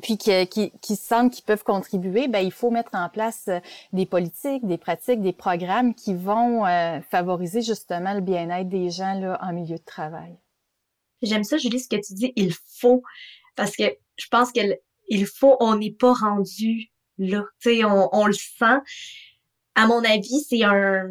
puis 0.02 0.18
qui, 0.18 0.46
qui, 0.48 0.72
qui 0.80 0.96
sentent 0.96 1.32
qu'ils 1.32 1.44
peuvent 1.44 1.64
contribuer, 1.64 2.28
ben 2.28 2.40
il 2.40 2.52
faut 2.52 2.70
mettre 2.70 2.90
en 2.94 3.08
place 3.08 3.44
euh, 3.48 3.60
des 3.92 4.06
politiques, 4.06 4.66
des 4.66 4.78
pratiques, 4.78 5.20
des 5.20 5.32
programmes 5.32 5.94
qui 5.94 6.14
vont 6.14 6.66
euh, 6.66 7.00
favoriser 7.10 7.62
justement 7.62 8.14
le 8.14 8.20
bien-être 8.20 8.68
des 8.68 8.90
gens 8.90 9.14
là 9.14 9.38
en 9.42 9.52
milieu 9.52 9.76
de 9.76 9.84
travail. 9.84 10.36
J'aime 11.22 11.44
ça, 11.44 11.56
Julie, 11.56 11.80
ce 11.80 11.88
que 11.88 11.96
tu 11.96 12.14
dis, 12.14 12.32
il 12.36 12.52
faut, 12.78 13.02
parce 13.56 13.76
que 13.76 13.84
je 14.16 14.28
pense 14.28 14.52
qu'il 14.52 15.26
faut, 15.26 15.56
on 15.60 15.76
n'est 15.76 15.92
pas 15.92 16.12
rendu 16.12 16.90
là, 17.18 17.44
tu 17.60 17.76
sais, 17.76 17.84
on, 17.84 18.14
on 18.14 18.26
le 18.26 18.32
sent. 18.32 18.78
À 19.74 19.86
mon 19.86 20.04
avis, 20.04 20.40
c'est 20.48 20.62
un, 20.62 21.08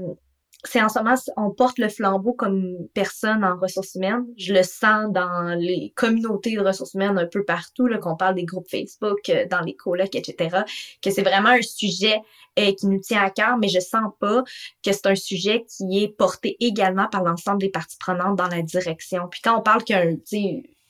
c'est 0.66 0.82
en 0.82 0.90
ce 0.90 1.00
moment, 1.00 1.16
on 1.38 1.52
porte 1.52 1.78
le 1.78 1.90
flambeau 1.90 2.34
comme 2.34 2.76
personne 2.94 3.44
en 3.44 3.58
ressources 3.58 3.96
humaines. 3.96 4.26
Je 4.38 4.54
le 4.54 4.64
sens 4.64 5.12
dans 5.12 5.56
les 5.58 5.94
communautés 5.96 6.56
de 6.56 6.62
ressources 6.62 6.94
humaines 6.94 7.18
un 7.18 7.28
peu 7.28 7.44
partout, 7.44 7.88
qu'on 8.02 8.16
parle 8.16 8.36
des 8.36 8.46
groupes 8.46 8.70
Facebook, 8.70 9.30
euh, 9.30 9.46
dans 9.50 9.62
les 9.62 9.76
colocs, 9.76 10.16
etc., 10.16 10.64
que 11.02 11.12
c'est 11.12 11.22
vraiment 11.22 11.50
un 11.50 11.62
sujet 11.62 12.22
euh, 12.60 12.74
qui 12.74 12.88
nous 12.88 13.00
tient 13.00 13.24
à 13.24 13.30
cœur, 13.30 13.58
mais 13.58 13.68
je 13.68 13.80
sens 13.80 14.12
pas 14.20 14.44
que 14.84 14.92
c'est 14.92 15.08
un 15.08 15.16
sujet 15.16 15.66
qui 15.68 16.04
est 16.04 16.10
porté 16.10 16.58
également 16.60 17.08
par 17.08 17.24
l'ensemble 17.24 17.60
des 17.60 17.70
parties 17.70 17.98
prenantes 18.00 18.38
dans 18.38 18.48
la 18.48 18.62
direction. 18.62 19.28
Puis 19.30 19.42
quand 19.44 19.58
on 19.58 19.62
parle 19.62 19.84
qu'un, 19.84 20.16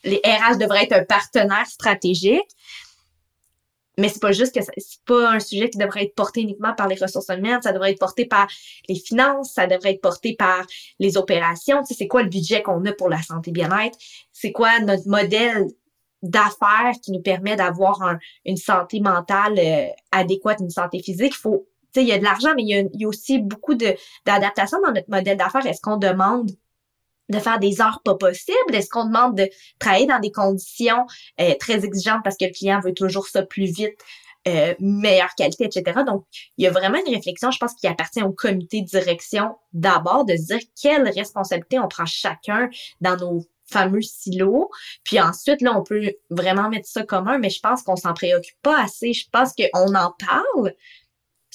les 0.05 0.21
RH 0.23 0.57
devraient 0.57 0.83
être 0.83 0.93
un 0.93 1.03
partenaire 1.03 1.65
stratégique, 1.65 2.49
mais 3.97 4.09
c'est 4.09 4.21
pas 4.21 4.31
juste 4.31 4.53
que 4.53 4.63
c'est 4.63 5.03
pas 5.05 5.31
un 5.31 5.39
sujet 5.39 5.69
qui 5.69 5.77
devrait 5.77 6.03
être 6.03 6.15
porté 6.15 6.41
uniquement 6.41 6.73
par 6.73 6.87
les 6.87 6.95
ressources 6.95 7.29
humaines, 7.29 7.61
ça 7.61 7.71
devrait 7.71 7.91
être 7.91 7.99
porté 7.99 8.25
par 8.25 8.47
les 8.89 8.95
finances, 8.95 9.53
ça 9.53 9.67
devrait 9.67 9.93
être 9.93 10.01
porté 10.01 10.35
par 10.35 10.65
les 10.99 11.17
opérations. 11.17 11.81
Tu 11.81 11.87
sais, 11.87 11.93
c'est 11.99 12.07
quoi 12.07 12.23
le 12.23 12.29
budget 12.29 12.61
qu'on 12.61 12.83
a 12.85 12.93
pour 12.93 13.09
la 13.09 13.21
santé 13.21 13.51
bien-être? 13.51 13.97
C'est 14.31 14.51
quoi 14.51 14.79
notre 14.79 15.07
modèle 15.07 15.65
d'affaires 16.21 16.93
qui 17.01 17.11
nous 17.11 17.21
permet 17.21 17.55
d'avoir 17.55 18.17
une 18.45 18.57
santé 18.57 18.99
mentale 18.99 19.59
euh, 19.59 19.87
adéquate, 20.11 20.59
une 20.59 20.69
santé 20.69 21.01
physique? 21.01 21.33
Il 21.35 21.41
faut, 21.41 21.67
tu 21.93 21.99
sais, 21.99 22.05
il 22.05 22.09
y 22.09 22.13
a 22.13 22.17
de 22.17 22.23
l'argent, 22.23 22.53
mais 22.55 22.63
il 22.63 22.69
y 22.69 22.75
a, 22.75 22.79
il 22.79 23.01
y 23.01 23.05
a 23.05 23.07
aussi 23.07 23.39
beaucoup 23.39 23.75
de 23.75 23.95
d'adaptation 24.25 24.79
dans 24.83 24.91
notre 24.91 25.09
modèle 25.09 25.37
d'affaires. 25.37 25.65
Est-ce 25.65 25.81
qu'on 25.81 25.97
demande 25.97 26.51
de 27.29 27.39
faire 27.39 27.59
des 27.59 27.81
heures 27.81 28.01
pas 28.03 28.15
possibles? 28.15 28.73
Est-ce 28.73 28.89
qu'on 28.89 29.05
demande 29.05 29.37
de 29.37 29.49
travailler 29.79 30.07
dans 30.07 30.19
des 30.19 30.31
conditions 30.31 31.05
euh, 31.39 31.53
très 31.59 31.85
exigeantes 31.85 32.21
parce 32.23 32.37
que 32.37 32.45
le 32.45 32.51
client 32.51 32.79
veut 32.79 32.93
toujours 32.93 33.27
ça 33.27 33.43
plus 33.43 33.65
vite, 33.65 33.97
euh, 34.47 34.75
meilleure 34.79 35.33
qualité, 35.35 35.65
etc. 35.65 36.01
Donc, 36.05 36.23
il 36.57 36.65
y 36.65 36.67
a 36.67 36.71
vraiment 36.71 36.99
une 37.05 37.15
réflexion, 37.15 37.49
je 37.49 37.57
pense, 37.57 37.73
qui 37.73 37.87
appartient 37.87 38.21
au 38.21 38.31
comité 38.31 38.81
de 38.81 38.85
direction 38.85 39.55
d'abord, 39.73 40.23
de 40.23 40.35
se 40.35 40.43
dire 40.43 40.59
quelle 40.79 41.09
responsabilité 41.09 41.79
on 41.79 41.87
prend 41.87 42.05
chacun 42.05 42.69
dans 43.01 43.17
nos 43.17 43.45
fameux 43.65 44.03
silos. 44.03 44.69
Puis 45.03 45.19
ensuite, 45.19 45.61
là, 45.61 45.75
on 45.75 45.83
peut 45.83 46.13
vraiment 46.29 46.69
mettre 46.69 46.87
ça 46.87 47.03
commun, 47.03 47.39
mais 47.39 47.49
je 47.49 47.59
pense 47.59 47.81
qu'on 47.81 47.95
s'en 47.95 48.13
préoccupe 48.13 48.57
pas 48.61 48.83
assez. 48.83 49.13
Je 49.13 49.25
pense 49.31 49.53
qu'on 49.53 49.95
en 49.95 50.13
parle, 50.19 50.73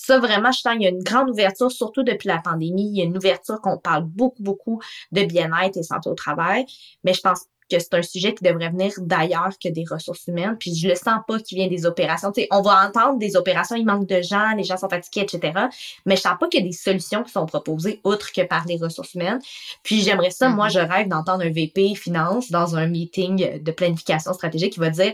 ça, 0.02 0.18
vraiment, 0.18 0.50
je 0.50 0.60
sens 0.60 0.72
qu'il 0.72 0.82
y 0.82 0.86
a 0.86 0.90
une 0.90 1.02
grande 1.02 1.28
ouverture, 1.28 1.70
surtout 1.70 2.02
depuis 2.02 2.28
la 2.28 2.38
pandémie. 2.38 2.90
Il 2.90 2.96
y 2.96 3.02
a 3.02 3.04
une 3.04 3.16
ouverture 3.16 3.60
qu'on 3.60 3.76
parle 3.76 4.04
beaucoup, 4.04 4.42
beaucoup 4.42 4.80
de 5.12 5.24
bien-être 5.24 5.76
et 5.76 5.82
santé 5.82 6.08
au 6.08 6.14
travail. 6.14 6.64
Mais 7.04 7.12
je 7.12 7.20
pense 7.20 7.42
que 7.70 7.78
c'est 7.78 7.92
un 7.94 8.02
sujet 8.02 8.34
qui 8.34 8.42
devrait 8.42 8.70
venir 8.70 8.92
d'ailleurs 8.98 9.50
que 9.62 9.68
des 9.68 9.84
ressources 9.88 10.26
humaines. 10.26 10.56
Puis 10.58 10.74
je 10.74 10.88
le 10.88 10.94
sens 10.94 11.20
pas 11.28 11.38
qu'il 11.38 11.58
vient 11.58 11.68
des 11.68 11.84
opérations. 11.84 12.32
Tu 12.32 12.40
sais, 12.40 12.48
on 12.50 12.62
va 12.62 12.88
entendre 12.88 13.18
des 13.18 13.36
opérations, 13.36 13.76
il 13.76 13.84
manque 13.84 14.06
de 14.06 14.22
gens, 14.22 14.54
les 14.56 14.64
gens 14.64 14.78
sont 14.78 14.88
fatigués, 14.88 15.20
etc. 15.20 15.66
Mais 16.06 16.16
je 16.16 16.22
sens 16.22 16.34
pas 16.40 16.48
qu'il 16.48 16.60
y 16.60 16.64
a 16.64 16.66
des 16.66 16.74
solutions 16.74 17.22
qui 17.22 17.30
sont 17.30 17.44
proposées 17.44 18.00
outre 18.02 18.32
que 18.32 18.40
par 18.40 18.64
les 18.66 18.78
ressources 18.78 19.12
humaines. 19.14 19.38
Puis 19.82 20.00
j'aimerais 20.00 20.30
ça, 20.30 20.48
moi, 20.48 20.68
mm-hmm. 20.68 20.72
je 20.72 20.78
rêve 20.78 21.08
d'entendre 21.08 21.44
un 21.44 21.50
VP 21.50 21.94
finance 21.94 22.50
dans 22.50 22.74
un 22.74 22.86
meeting 22.86 23.62
de 23.62 23.70
planification 23.70 24.32
stratégique 24.32 24.72
qui 24.72 24.80
va 24.80 24.90
dire 24.90 25.12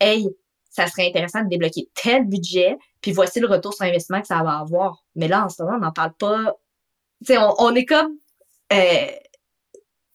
Hey, 0.00 0.28
ça 0.70 0.86
serait 0.86 1.08
intéressant 1.08 1.42
de 1.42 1.48
débloquer 1.48 1.88
tel 1.94 2.26
budget, 2.26 2.78
puis 3.00 3.12
voici 3.12 3.40
le 3.40 3.48
retour 3.48 3.74
sur 3.74 3.84
investissement 3.84 4.20
que 4.20 4.28
ça 4.28 4.42
va 4.42 4.58
avoir. 4.58 5.04
Mais 5.16 5.28
là, 5.28 5.44
en 5.44 5.48
ce 5.48 5.62
moment, 5.62 5.76
on 5.76 5.80
n'en 5.80 5.92
parle 5.92 6.14
pas. 6.14 6.56
Tu 7.26 7.34
sais, 7.34 7.38
on, 7.38 7.74
est 7.74 7.84
comme... 7.84 8.16
Euh, 8.72 9.06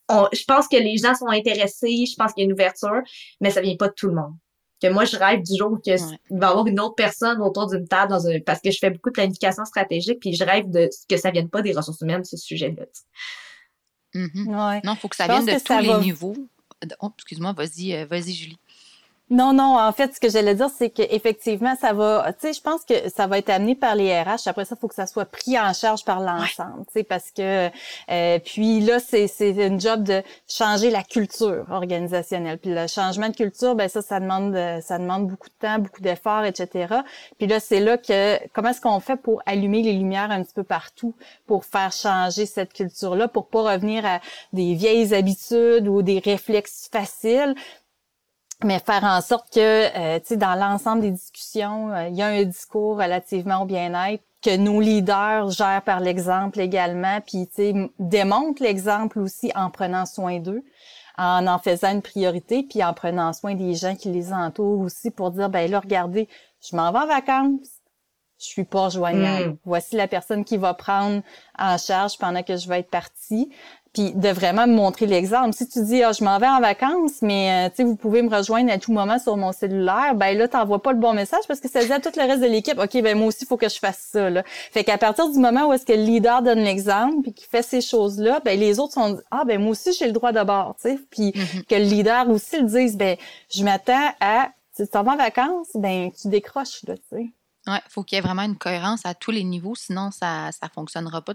je 0.10 0.44
pense 0.46 0.68
que 0.68 0.78
les 0.78 0.98
gens 0.98 1.14
sont 1.14 1.28
intéressés, 1.28 2.06
je 2.06 2.16
pense 2.16 2.34
qu'il 2.34 2.44
y 2.44 2.46
a 2.46 2.48
une 2.48 2.54
ouverture, 2.54 3.02
mais 3.42 3.52
ça 3.52 3.62
vient 3.62 3.76
pas 3.76 3.90
de 3.90 3.94
tout 3.94 4.08
le 4.08 4.16
monde. 4.16 4.34
Que 4.82 4.88
moi, 4.88 5.06
je 5.06 5.18
rêve 5.18 5.42
du 5.42 5.58
jour 5.58 5.80
qu'il 5.82 5.98
va 5.98 6.48
y 6.48 6.50
avoir 6.50 6.68
une 6.68 6.80
autre 6.80 6.96
personne 6.96 7.42
autour 7.42 7.68
d'une 7.68 7.88
table 7.88 8.12
dans 8.12 8.28
un, 8.28 8.40
parce 8.40 8.62
que 8.62 8.72
je 8.72 8.78
fais 8.78 8.90
beaucoup 8.90 9.10
de 9.10 9.14
planification 9.16 9.66
stratégique, 9.66 10.20
puis 10.20 10.34
je 10.34 10.44
rêve 10.44 10.70
de 10.70 10.90
que 11.10 11.18
ça 11.18 11.32
vienne 11.32 11.50
pas 11.50 11.62
des 11.62 11.74
ressources 11.74 12.02
humaines, 12.02 12.24
ce 12.24 12.38
sujet-là. 12.38 12.86
Mm-hmm. 14.14 14.84
Non, 14.86 14.94
il 14.94 14.98
faut 15.00 15.10
que 15.10 15.16
ça 15.16 15.28
vienne 15.28 15.46
de 15.46 15.64
tous 15.64 15.80
les 15.80 16.00
niveaux. 16.00 16.36
Oh, 17.02 17.10
excuse-moi, 17.18 17.54
vas-y, 17.54 17.94
euh, 17.94 18.06
vas-y, 18.06 18.34
Julie. 18.34 18.60
Non, 19.32 19.54
non, 19.54 19.80
en 19.80 19.92
fait, 19.92 20.14
ce 20.14 20.20
que 20.20 20.30
j'allais 20.30 20.54
dire, 20.54 20.70
c'est 20.70 20.92
qu'effectivement, 20.92 21.76
ça 21.76 21.94
va, 21.94 22.32
tu 22.34 22.48
sais, 22.48 22.54
je 22.54 22.62
pense 22.62 22.86
que 22.86 23.10
ça 23.10 23.26
va 23.26 23.40
être 23.40 23.50
amené 23.50 23.74
par 23.74 23.96
les 23.96 24.14
RH. 24.22 24.48
Après 24.48 24.66
ça, 24.66 24.76
il 24.78 24.80
faut 24.80 24.88
que 24.88 24.94
ça 24.94 25.08
soit 25.08 25.26
pris 25.26 25.60
en 25.60 25.74
charge 25.74 26.06
par 26.06 26.20
l'ensemble, 26.20 26.86
tu 26.86 26.94
sais, 26.94 27.04
parce 27.04 27.32
que, 27.32 27.72
euh, 28.12 28.40
puis 28.46 28.82
là, 28.82 29.00
c'est, 29.00 29.26
c'est 29.26 29.50
une 29.50 29.82
job 29.82 30.04
de 30.04 30.22
changer 30.48 30.92
la 30.92 31.02
culture 31.02 31.66
organisationnelle. 31.72 32.60
Puis 32.60 32.72
le 32.72 32.86
changement 32.86 33.30
de 33.30 33.36
culture, 33.36 33.74
ben 33.74 33.90
ça, 33.90 34.04
ça 34.04 34.20
demande, 34.20 34.56
ça 34.84 35.00
demande 35.00 35.28
beaucoup 35.28 35.50
de 35.50 35.56
temps, 35.60 35.80
beaucoup 35.80 36.02
d'efforts, 36.02 36.44
etc. 36.46 36.94
Puis 37.40 37.48
là, 37.48 37.60
c'est 37.60 37.80
là 37.80 37.98
que, 37.98 38.38
comment 38.54 38.70
est-ce 38.70 38.82
qu'on 38.82 39.00
fait 39.00 39.18
pour 39.18 39.42
allumer 39.48 39.82
les 39.82 39.94
lumières 39.94 40.30
un 40.30 40.44
petit 40.44 40.54
peu 40.54 40.64
partout, 40.64 41.16
pour 41.48 41.66
faire 41.66 41.92
changer 41.92 42.46
cette 42.46 42.74
culture-là, 42.74 43.28
pour 43.28 43.48
pas 43.48 43.74
revenir 43.74 44.06
à 44.06 44.20
des 44.54 44.76
vieilles 44.76 45.16
habitudes 45.16 45.88
ou 45.88 46.04
des 46.04 46.20
réflexes 46.20 46.90
faciles, 46.92 47.56
mais 48.66 48.80
faire 48.80 49.04
en 49.04 49.22
sorte 49.22 49.54
que, 49.54 49.60
euh, 49.60 50.20
tu 50.20 50.28
sais, 50.28 50.38
dans 50.38 50.56
l'ensemble 50.56 51.02
des 51.02 51.12
discussions, 51.12 51.92
euh, 51.92 52.08
il 52.10 52.16
y 52.16 52.22
a 52.22 52.28
un 52.28 52.44
discours 52.44 52.98
relativement 52.98 53.62
au 53.62 53.66
bien-être, 53.66 54.24
que 54.42 54.58
nos 54.58 54.82
leaders 54.82 55.50
gèrent 55.52 55.82
par 55.84 56.00
l'exemple 56.00 56.60
également, 56.60 57.20
puis, 57.22 57.48
tu 57.48 57.56
sais, 57.56 57.92
démontrent 58.00 58.62
l'exemple 58.62 59.20
aussi 59.20 59.52
en 59.56 59.70
prenant 59.70 60.06
soin 60.06 60.40
d'eux, 60.40 60.64
en 61.18 61.48
en 61.48 61.60
faisant 61.60 61.92
une 61.92 62.02
priorité, 62.02 62.64
puis 62.64 62.84
en 62.84 62.94
prenant 62.94 63.34
soin 63.34 63.56
des 63.56 63.74
gens 63.76 63.96
qui 63.96 64.12
les 64.12 64.34
entourent 64.34 64.82
aussi 64.82 65.12
pour 65.12 65.32
dire, 65.32 65.50
ben 65.50 65.70
là, 65.70 65.80
regardez, 65.80 66.28
je 66.62 66.76
m'en 66.76 66.92
vais 66.92 67.00
en 67.00 67.08
vacances, 67.08 67.70
je 68.40 68.46
suis 68.46 68.64
pas 68.64 68.90
joignable. 68.90 69.52
Mm. 69.52 69.58
Voici 69.64 69.96
la 69.96 70.08
personne 70.08 70.44
qui 70.44 70.58
va 70.58 70.74
prendre 70.74 71.22
en 71.58 71.78
charge 71.78 72.18
pendant 72.18 72.44
que 72.44 72.58
je 72.58 72.68
vais 72.68 72.80
être 72.80 72.90
partie 72.90 73.50
puis 73.96 74.12
de 74.14 74.28
vraiment 74.28 74.68
me 74.68 74.74
montrer 74.74 75.06
l'exemple. 75.06 75.56
Si 75.56 75.66
tu 75.70 75.82
dis 75.86 76.04
ah, 76.04 76.12
je 76.12 76.22
m'en 76.22 76.38
vais 76.38 76.50
en 76.50 76.60
vacances, 76.60 77.22
mais 77.22 77.68
euh, 77.68 77.70
tu 77.70 77.78
sais 77.78 77.84
vous 77.86 77.96
pouvez 77.96 78.22
me 78.22 78.36
rejoindre 78.36 78.70
à 78.70 78.78
tout 78.78 78.92
moment 78.92 79.18
sur 79.20 79.38
mon 79.38 79.54
cellulaire, 79.54 80.16
ben 80.16 80.38
là 80.38 80.50
t'envoies 80.50 80.82
pas 80.82 80.92
le 80.92 81.00
bon 81.00 81.14
message 81.14 81.44
parce 81.48 81.62
que 81.62 81.70
ça 81.70 81.84
dit 81.84 81.94
à 81.94 82.02
tout 82.02 82.10
le 82.14 82.22
reste 82.22 82.42
de 82.42 82.48
l'équipe, 82.48 82.78
ok 82.78 83.02
ben 83.02 83.18
moi 83.18 83.28
aussi 83.28 83.40
il 83.44 83.48
faut 83.48 83.56
que 83.56 83.70
je 83.70 83.80
fasse 83.80 84.10
ça 84.12 84.30
là. 84.30 84.44
Fait 84.46 84.84
qu'à 84.84 84.98
partir 84.98 85.32
du 85.32 85.40
moment 85.40 85.68
où 85.68 85.74
est-ce 85.74 85.86
que 85.86 85.94
le 85.94 86.04
leader 86.04 86.42
donne 86.42 86.60
l'exemple 86.60 87.22
puis 87.24 87.34
qu'il 87.34 87.48
fait 87.48 87.62
ces 87.62 87.80
choses 87.80 88.20
là, 88.20 88.42
ben 88.44 88.60
les 88.60 88.80
autres 88.80 88.94
sont 88.94 89.18
ah 89.32 89.44
ben 89.46 89.62
moi 89.62 89.72
aussi 89.72 89.94
j'ai 89.94 90.08
le 90.08 90.12
droit 90.12 90.34
d'abord, 90.34 90.76
tu 90.82 90.90
sais, 90.90 91.00
puis 91.10 91.30
mm-hmm. 91.30 91.64
que 91.64 91.76
le 91.76 91.86
leader 91.86 92.30
aussi 92.30 92.58
le 92.60 92.68
dise 92.68 92.98
ben 92.98 93.16
je 93.50 93.64
m'attends 93.64 94.14
à 94.20 94.50
si 94.74 94.84
tu 94.84 94.90
t'en 94.90 95.04
vas 95.04 95.14
en 95.14 95.18
vacances, 95.18 95.70
ben 95.76 96.12
tu 96.12 96.28
décroches 96.28 96.84
là, 96.86 96.98
tu 96.98 97.04
sais. 97.12 97.30
Ouais, 97.68 97.80
faut 97.88 98.04
qu'il 98.04 98.18
y 98.18 98.20
ait 98.20 98.22
vraiment 98.22 98.44
une 98.44 98.58
cohérence 98.58 99.06
à 99.06 99.14
tous 99.14 99.32
les 99.32 99.46
niveaux, 99.46 99.74
sinon 99.74 100.12
ça 100.12 100.52
ça 100.52 100.68
fonctionnera 100.68 101.22
pas 101.22 101.34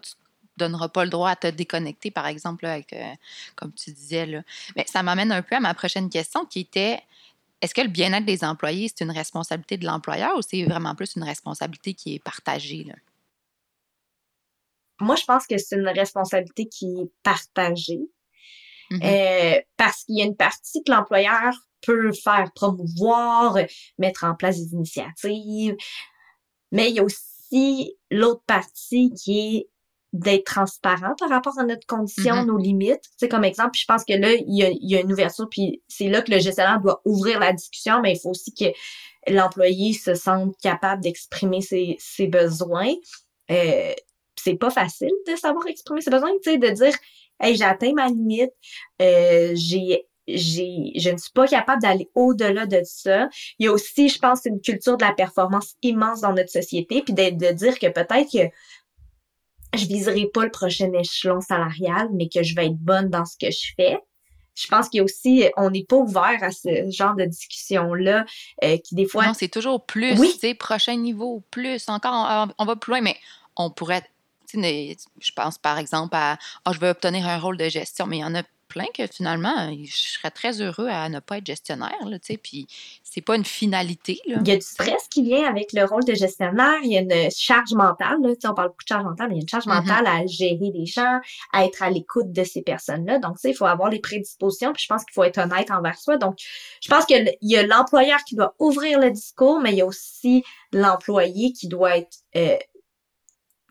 donneras 0.61 0.89
pas 0.89 1.05
le 1.05 1.11
droit 1.11 1.31
à 1.31 1.37
te 1.37 1.47
déconnecter, 1.47 2.11
par 2.11 2.27
exemple, 2.27 2.67
avec, 2.67 2.93
euh, 2.93 3.13
comme 3.57 3.73
tu 3.73 3.91
disais. 3.91 4.27
Là. 4.27 4.43
Mais 4.77 4.85
ça 4.87 5.03
m'amène 5.03 5.33
un 5.33 5.43
peu 5.43 5.57
à 5.57 5.61
ma 5.61 5.75
prochaine 5.75 6.09
question 6.09 6.45
qui 6.45 6.61
était 6.61 7.01
est-ce 7.61 7.75
que 7.75 7.83
le 7.83 7.89
bien-être 7.89 8.25
des 8.25 8.43
employés, 8.43 8.89
c'est 8.89 9.05
une 9.05 9.11
responsabilité 9.11 9.77
de 9.77 9.85
l'employeur 9.85 10.37
ou 10.37 10.43
c'est 10.43 10.65
vraiment 10.65 10.95
plus 10.95 11.15
une 11.17 11.25
responsabilité 11.25 11.93
qui 11.95 12.15
est 12.15 12.19
partagée? 12.23 12.85
Là? 12.85 12.95
Moi, 15.01 15.17
je 15.17 15.25
pense 15.25 15.47
que 15.47 15.59
c'est 15.59 15.77
une 15.77 15.89
responsabilité 15.89 16.67
qui 16.67 17.01
est 17.01 17.13
partagée. 17.23 18.01
Mm-hmm. 18.91 19.05
Euh, 19.05 19.61
parce 19.77 20.05
qu'il 20.05 20.19
y 20.19 20.23
a 20.23 20.25
une 20.25 20.37
partie 20.37 20.83
que 20.83 20.91
l'employeur 20.91 21.55
peut 21.81 22.13
faire 22.13 22.51
promouvoir, 22.55 23.57
mettre 23.99 24.25
en 24.25 24.35
place 24.35 24.59
des 24.59 24.73
initiatives, 24.75 25.77
mais 26.73 26.91
il 26.91 26.97
y 26.97 27.01
a 27.01 27.05
aussi 27.05 27.97
l'autre 28.11 28.43
partie 28.47 29.13
qui 29.15 29.39
est 29.39 29.70
d'être 30.13 30.45
transparent 30.45 31.15
par 31.19 31.29
rapport 31.29 31.59
à 31.59 31.65
notre 31.65 31.87
condition, 31.87 32.35
mm-hmm. 32.35 32.47
nos 32.47 32.59
limites. 32.59 33.05
C'est 33.17 33.29
comme 33.29 33.45
exemple, 33.45 33.79
je 33.79 33.85
pense 33.85 34.05
que 34.05 34.13
là, 34.15 34.33
il 34.33 34.57
y 34.57 34.65
a, 34.65 34.71
il 34.71 34.91
y 34.91 34.97
a 34.97 35.01
une 35.01 35.13
ouverture, 35.13 35.49
puis 35.49 35.83
c'est 35.89 36.09
là 36.09 36.23
que 36.23 36.33
le 36.33 36.41
gestionnaire 36.41 36.81
doit 36.81 37.01
ouvrir 37.05 37.39
la 37.39 37.53
discussion, 37.53 38.01
mais 38.01 38.15
il 38.15 38.19
faut 38.19 38.31
aussi 38.31 38.53
que 38.53 38.67
l'employé 39.29 39.93
se 39.93 40.15
sente 40.15 40.57
capable 40.61 41.03
d'exprimer 41.03 41.61
ses, 41.61 41.97
ses 42.01 42.27
besoins. 42.27 42.93
Euh, 43.51 43.93
c'est 44.37 44.55
pas 44.55 44.71
facile 44.71 45.13
de 45.29 45.37
savoir 45.37 45.67
exprimer 45.67 46.01
ses 46.01 46.11
besoins, 46.11 46.31
tu 46.43 46.51
sais, 46.51 46.59
de 46.59 46.69
dire 46.69 46.95
Hey, 47.39 47.57
j'ai 47.57 47.65
atteint 47.65 47.93
ma 47.95 48.09
limite, 48.09 48.53
euh, 49.01 49.53
j'ai 49.55 50.07
j'ai, 50.33 50.93
je 50.97 51.11
ne 51.11 51.17
suis 51.17 51.33
pas 51.33 51.47
capable 51.49 51.83
d'aller 51.83 52.09
au-delà 52.15 52.67
de 52.67 52.81
ça. 52.85 53.29
Il 53.59 53.67
y 53.67 53.69
a 53.69 53.73
aussi, 53.73 54.09
je 54.09 54.19
pense, 54.19 54.45
une 54.45 54.61
culture 54.61 54.97
de 54.97 55.05
la 55.05 55.13
performance 55.13 55.75
immense 55.83 56.21
dans 56.21 56.33
notre 56.33 56.51
société, 56.51 57.03
puis 57.03 57.15
de, 57.15 57.31
de 57.31 57.53
dire 57.53 57.79
que 57.79 57.89
peut-être 57.89 58.31
que 58.31 58.49
je 59.75 59.87
viserai 59.87 60.27
pas 60.33 60.45
le 60.45 60.51
prochain 60.51 60.91
échelon 60.93 61.41
salarial, 61.41 62.09
mais 62.13 62.29
que 62.29 62.43
je 62.43 62.55
vais 62.55 62.67
être 62.67 62.79
bonne 62.79 63.09
dans 63.09 63.25
ce 63.25 63.37
que 63.37 63.51
je 63.51 63.73
fais. 63.77 63.99
Je 64.55 64.67
pense 64.67 64.89
qu'il 64.89 64.99
y 64.99 65.01
a 65.01 65.05
aussi, 65.05 65.45
on 65.57 65.71
n'est 65.71 65.85
pas 65.85 65.97
ouvert 65.97 66.43
à 66.43 66.51
ce 66.51 66.91
genre 66.91 67.15
de 67.15 67.25
discussion-là, 67.25 68.27
euh, 68.65 68.77
qui 68.79 68.95
des 68.95 69.07
fois... 69.07 69.27
Non, 69.27 69.35
c'est 69.35 69.49
toujours 69.49 69.87
plus, 69.87 70.19
oui. 70.19 70.33
tu 70.33 70.39
sais, 70.41 70.55
prochain 70.55 70.97
niveau, 70.97 71.43
plus, 71.51 71.89
encore, 71.89 72.53
on, 72.59 72.65
va 72.65 72.77
plus 72.77 72.91
loin, 72.91 73.01
mais 73.01 73.17
on 73.57 73.71
pourrait, 73.71 74.05
je 74.53 75.33
pense 75.35 75.57
par 75.57 75.79
exemple 75.79 76.17
à, 76.17 76.37
oh, 76.67 76.73
je 76.75 76.81
veux 76.81 76.89
obtenir 76.89 77.27
un 77.27 77.39
rôle 77.39 77.57
de 77.57 77.69
gestion, 77.69 78.07
mais 78.07 78.19
il 78.19 78.21
y 78.21 78.25
en 78.25 78.35
a 78.35 78.43
plein 78.71 78.87
que 78.95 79.07
finalement, 79.07 79.71
je 79.85 79.93
serais 79.93 80.31
très 80.31 80.63
heureux 80.63 80.89
à 80.89 81.09
ne 81.09 81.19
pas 81.19 81.39
être 81.39 81.47
gestionnaire, 81.47 81.99
tu 82.01 82.19
sais, 82.23 82.37
puis 82.39 82.67
c'est 83.03 83.21
pas 83.21 83.37
une 83.37 83.45
finalité. 83.45 84.21
Là. 84.27 84.39
Il 84.41 84.49
y 84.49 84.53
a 84.53 84.57
du 84.57 84.63
stress 84.63 85.09
qui 85.11 85.23
vient 85.23 85.47
avec 85.47 85.73
le 85.73 85.85
rôle 85.85 86.05
de 86.05 86.15
gestionnaire, 86.15 86.79
il 86.83 86.93
y 86.93 86.97
a 86.97 87.01
une 87.01 87.31
charge 87.31 87.73
mentale, 87.73 88.19
là, 88.23 88.31
on 88.45 88.55
parle 88.55 88.69
beaucoup 88.69 88.85
de 88.85 88.89
charge 88.89 89.05
mentale, 89.05 89.29
mais 89.29 89.35
il 89.35 89.39
y 89.39 89.41
a 89.41 89.43
une 89.43 89.49
charge 89.49 89.67
mm-hmm. 89.67 89.89
mentale 89.89 90.07
à 90.07 90.27
gérer 90.27 90.71
des 90.73 90.87
gens, 90.87 91.21
à 91.53 91.65
être 91.65 91.83
à 91.83 91.91
l'écoute 91.91 92.33
de 92.33 92.45
ces 92.45 92.63
personnes-là. 92.63 93.19
Donc, 93.19 93.35
tu 93.35 93.43
sais, 93.43 93.51
il 93.51 93.55
faut 93.55 93.67
avoir 93.67 93.91
les 93.91 94.01
prédispositions, 94.01 94.73
puis 94.73 94.85
je 94.85 94.89
pense 94.89 95.05
qu'il 95.05 95.13
faut 95.13 95.25
être 95.25 95.39
honnête 95.39 95.71
envers 95.71 95.99
soi. 95.99 96.17
Donc, 96.17 96.37
je 96.81 96.89
pense 96.89 97.05
qu'il 97.05 97.37
y 97.43 97.57
a 97.57 97.67
l'employeur 97.67 98.21
qui 98.25 98.37
doit 98.37 98.55
ouvrir 98.59 99.01
le 99.01 99.11
discours, 99.11 99.61
mais 99.61 99.73
il 99.73 99.77
y 99.79 99.83
a 99.83 99.87
aussi 99.87 100.45
l'employé 100.73 101.53
qui 101.53 101.67
doit 101.69 101.99
être 101.99 102.19
euh, 102.37 102.57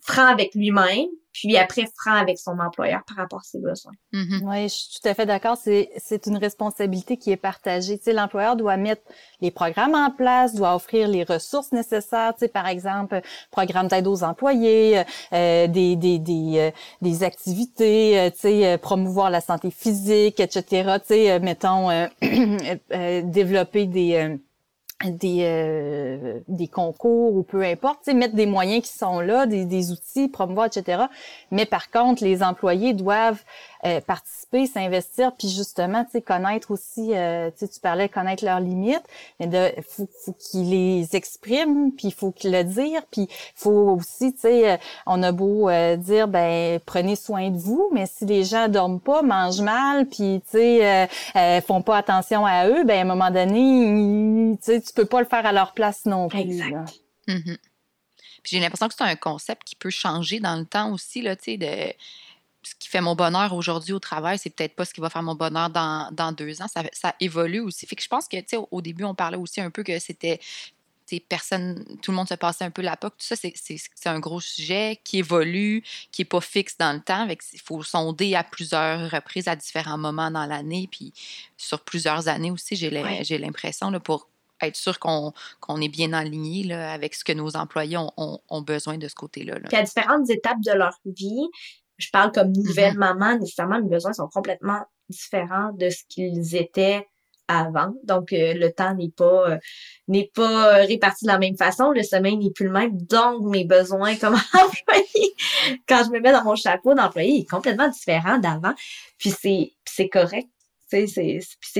franc 0.10 0.26
avec 0.26 0.54
lui-même, 0.56 1.08
puis 1.32 1.56
après 1.58 1.86
franc 1.96 2.16
avec 2.16 2.38
son 2.38 2.58
employeur 2.60 3.02
par 3.08 3.18
rapport 3.18 3.40
à 3.40 3.44
ses 3.44 3.60
besoins. 3.60 3.94
Mhm. 4.12 4.42
Oui, 4.44 4.64
je 4.64 4.74
suis 4.74 5.00
tout 5.00 5.08
à 5.08 5.14
fait 5.14 5.26
d'accord. 5.26 5.58
C'est, 5.62 5.90
c'est 5.98 6.26
une 6.26 6.38
responsabilité 6.38 7.18
qui 7.18 7.32
est 7.32 7.38
partagée. 7.38 7.98
Tu 7.98 8.06
sais, 8.06 8.14
l'employeur 8.14 8.56
doit 8.56 8.78
mettre 8.78 9.04
les 9.42 9.52
programmes 9.52 9.96
en 9.96 10.12
place, 10.12 10.54
doit 10.56 10.76
offrir 10.76 11.08
les 11.08 11.24
ressources 11.24 11.72
nécessaires. 11.72 12.34
Tu 12.34 12.40
sais, 12.40 12.48
par 12.48 12.68
exemple, 12.68 13.22
programme 13.52 13.88
d'aide 13.88 14.08
aux 14.08 14.24
employés, 14.24 15.04
euh, 15.34 15.68
des 15.68 15.96
des 15.96 16.20
des, 16.20 16.54
euh, 16.58 16.72
des 17.02 17.24
activités, 17.24 18.20
euh, 18.20 18.30
tu 18.32 18.40
sais, 18.40 18.66
euh, 18.66 18.78
promouvoir 18.78 19.30
la 19.30 19.42
santé 19.42 19.70
physique, 19.72 20.40
etc. 20.40 20.64
Tu 21.00 21.14
sais, 21.14 21.32
euh, 21.32 21.40
mettons 21.40 21.90
euh, 21.90 22.08
euh, 22.94 23.22
développer 23.24 23.86
des 23.86 24.16
euh, 24.16 24.38
des 25.06 25.44
euh, 25.44 26.40
des 26.48 26.68
concours 26.68 27.36
ou 27.36 27.44
peu 27.44 27.64
importe, 27.64 28.08
mettre 28.08 28.36
des 28.36 28.46
moyens 28.46 28.84
qui 28.84 28.98
sont 28.98 29.20
là, 29.20 29.46
des, 29.46 29.66
des 29.66 29.92
outils, 29.92 30.28
promouvoir, 30.28 30.68
etc. 30.68 31.04
Mais 31.52 31.66
par 31.66 31.90
contre, 31.90 32.24
les 32.24 32.44
employés 32.44 32.94
doivent 32.94 33.44
euh, 33.86 34.02
participer, 34.02 34.68
s'investir, 34.68 35.32
puis 35.38 35.48
justement, 35.48 36.04
tu 36.04 36.12
sais, 36.12 36.22
connaître 36.22 36.72
aussi, 36.72 37.12
euh, 37.14 37.50
tu 37.58 37.68
parlais 37.82 38.08
de 38.08 38.14
connaître 38.14 38.44
leurs 38.44 38.60
limites, 38.60 39.04
mais 39.40 39.48
de 39.48 39.72
faut, 39.88 40.08
faut 40.26 40.34
qu'ils 40.34 40.70
les 40.70 41.16
expriment, 41.16 41.92
puis 41.92 42.08
il 42.08 42.14
faut 42.14 42.32
qu'ils 42.32 42.52
le 42.52 42.64
dire, 42.64 43.02
puis 43.12 43.30
faut 43.56 43.98
aussi, 43.98 44.34
tu 44.34 44.42
sais, 44.42 44.72
euh, 44.72 44.78
on 45.06 45.24
a 45.24 45.32
beau 45.32 45.70
euh, 45.70 45.96
dire, 45.96 46.28
ben 46.28 46.80
prenez 46.86 47.16
soin 47.16 47.50
de 47.50 47.58
vous, 47.58 47.90
mais 47.94 48.06
si 48.06 48.26
les 48.26 48.44
gens 48.44 48.68
dorment 48.68 49.00
pas, 49.00 49.22
mangent 49.22 49.62
mal, 49.62 50.08
puis 50.08 50.42
tu 50.46 50.58
sais, 50.58 50.86
euh, 50.86 51.08
euh, 51.36 51.62
font 51.62 51.82
pas 51.82 51.98
attention 51.98 52.46
à 52.46 52.68
eux, 52.68 52.84
ben 52.84 52.98
à 52.98 53.02
un 53.02 53.06
moment 53.06 53.32
donné, 53.32 54.58
tu 54.58 54.64
sais, 54.64 54.82
tu 54.82 54.94
peux 54.94 55.06
pas 55.06 55.20
le 55.20 55.28
faire 55.28 55.46
à 55.46 55.52
leur 55.52 55.74
place 55.74 56.06
non 56.06 56.28
plus. 56.28 56.40
Exact. 56.40 57.00
Mhm. 57.28 57.58
Puis 58.44 58.56
j'ai 58.56 58.60
l'impression 58.60 58.88
que 58.88 58.94
c'est 58.98 59.04
un 59.04 59.16
concept 59.16 59.64
qui 59.64 59.76
peut 59.76 59.90
changer 59.90 60.40
dans 60.40 60.56
le 60.56 60.66
temps 60.66 60.92
aussi, 60.92 61.22
là, 61.22 61.36
tu 61.36 61.44
sais, 61.44 61.58
de 61.58 61.94
qui 62.90 62.98
fait 62.98 63.02
mon 63.02 63.16
bonheur 63.16 63.54
aujourd'hui 63.54 63.94
au 63.94 64.00
travail, 64.00 64.40
c'est 64.40 64.50
peut-être 64.50 64.76
pas 64.76 64.84
ce 64.86 64.94
qui 64.96 65.00
va 65.02 65.10
faire 65.12 65.22
mon 65.24 65.36
bonheur 65.36 65.70
dans, 65.70 66.10
dans 66.12 66.32
deux 66.32 66.60
ans. 66.62 66.68
Ça, 66.68 66.82
ça 66.92 67.14
évolue 67.20 67.60
aussi. 67.60 67.86
Fait 67.86 67.96
que 67.96 68.02
je 68.02 68.08
pense 68.08 68.28
que, 68.28 68.38
tu 68.38 68.46
sais, 68.48 68.58
au, 68.58 68.68
au 68.72 68.82
début, 68.82 69.04
on 69.04 69.14
parlait 69.14 69.38
aussi 69.38 69.62
un 69.62 69.70
peu 69.70 69.84
que 69.84 70.00
c'était, 70.00 70.40
personne, 71.28 71.84
tout 72.02 72.12
le 72.12 72.18
monde 72.18 72.28
se 72.30 72.34
passait 72.36 72.64
un 72.66 72.72
peu 72.72 72.82
la 72.82 72.96
POC. 72.98 73.12
Tout 73.18 73.26
ça, 73.26 73.36
c'est- 73.36 74.08
un 74.08 74.20
gros 74.20 74.40
sujet 74.42 75.00
qui 75.04 75.20
évolue, 75.20 75.84
qui 76.12 76.24
est 76.24 76.26
pas 76.26 76.42
fixe 76.42 76.78
dans 76.78 76.94
le 76.94 77.02
temps. 77.02 77.28
Il 77.54 77.62
faut 77.62 77.82
sonder 77.84 78.36
à 78.36 78.44
plusieurs 78.44 79.10
reprises, 79.12 79.48
à 79.48 79.56
différents 79.56 79.98
moments 79.98 80.32
dans 80.32 80.46
l'année, 80.46 80.88
puis 80.92 81.14
sur 81.58 81.82
plusieurs 81.82 82.28
années 82.28 82.52
aussi, 82.52 82.76
j'ai 82.76 82.90
l'im- 82.90 83.04
Ouais. 83.04 83.24
j'ai 83.24 83.38
l'impression, 83.38 83.90
là, 83.92 84.00
pour 84.00 84.28
être 84.62 84.76
sûr 84.76 85.00
qu'on 85.00 85.32
qu'on 85.62 85.80
est 85.80 85.88
bien 85.90 86.12
aligné 86.12 86.64
là, 86.64 86.92
avec 86.92 87.16
ce 87.16 87.24
que 87.24 87.32
nos 87.32 87.56
employés 87.56 87.98
ont, 87.98 88.12
ont- 88.18 88.40
ont 88.50 88.62
besoin 88.62 88.98
de 88.98 89.08
ce 89.08 89.16
côté-là. 89.16 89.54
là. 89.60 89.68
Puis 89.70 89.78
à 89.78 89.84
différentes 89.84 90.30
étapes 90.30 90.60
de 90.66 90.72
leur 90.74 91.00
vie, 91.06 91.48
je 92.00 92.10
parle 92.12 92.32
comme 92.32 92.52
nouvelle 92.54 92.98
maman, 92.98 93.38
nécessairement, 93.38 93.82
mes 93.82 93.90
besoins 93.90 94.14
sont 94.14 94.28
complètement 94.30 94.82
différents 95.10 95.72
de 95.74 95.90
ce 95.92 96.04
qu'ils 96.10 96.56
étaient 96.56 97.08
avant. 97.48 97.94
Donc, 98.04 98.32
euh, 98.34 98.54
le 98.54 98.72
temps 98.72 98.94
n'est 98.96 99.10
pas 99.12 99.52
euh, 99.52 99.58
n'est 100.08 100.32
pas 100.36 100.82
euh, 100.82 100.86
réparti 100.86 101.26
de 101.26 101.32
la 101.32 101.40
même 101.40 101.58
façon. 101.58 101.92
Le 101.92 102.04
sommeil 102.04 102.38
n'est 102.38 102.52
plus 102.52 102.66
le 102.66 102.72
même. 102.72 102.98
Donc, 103.02 103.44
mes 103.46 103.66
besoins 103.66 104.16
comme 104.18 104.36
employé, 104.54 105.36
quand 105.88 106.04
je 106.06 106.12
me 106.12 106.20
mets 106.20 106.32
dans 106.32 106.44
mon 106.44 106.56
chapeau 106.56 106.94
d'employé, 106.96 107.40
est 107.42 107.50
complètement 107.50 107.90
différent 107.90 108.38
d'avant. 108.40 108.74
Puis 109.18 109.32
c'est 109.32 109.74
c'est 109.86 110.10
correct. 110.10 110.48
C'est 110.92 111.06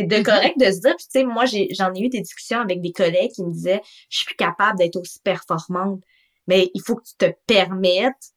de 0.04 0.18
Mhm. 0.18 0.24
correct 0.24 0.56
de 0.60 0.66
se 0.72 0.80
dire. 0.82 0.96
Puis 0.98 1.06
tu 1.12 1.20
sais, 1.20 1.24
moi, 1.24 1.46
j'ai 1.46 1.68
j'en 1.74 1.94
ai 1.94 2.02
eu 2.02 2.10
des 2.10 2.22
discussions 2.22 2.60
avec 2.62 2.82
des 2.82 2.92
collègues 2.92 3.32
qui 3.32 3.44
me 3.44 3.52
disaient, 3.52 3.82
je 4.10 4.18
suis 4.18 4.26
plus 4.26 4.36
capable 4.36 4.78
d'être 4.80 4.98
aussi 4.98 5.20
performante. 5.24 6.02
Mais 6.48 6.70
il 6.74 6.82
faut 6.82 6.96
que 6.96 7.04
tu 7.06 7.16
te 7.18 7.32
permettes 7.48 8.34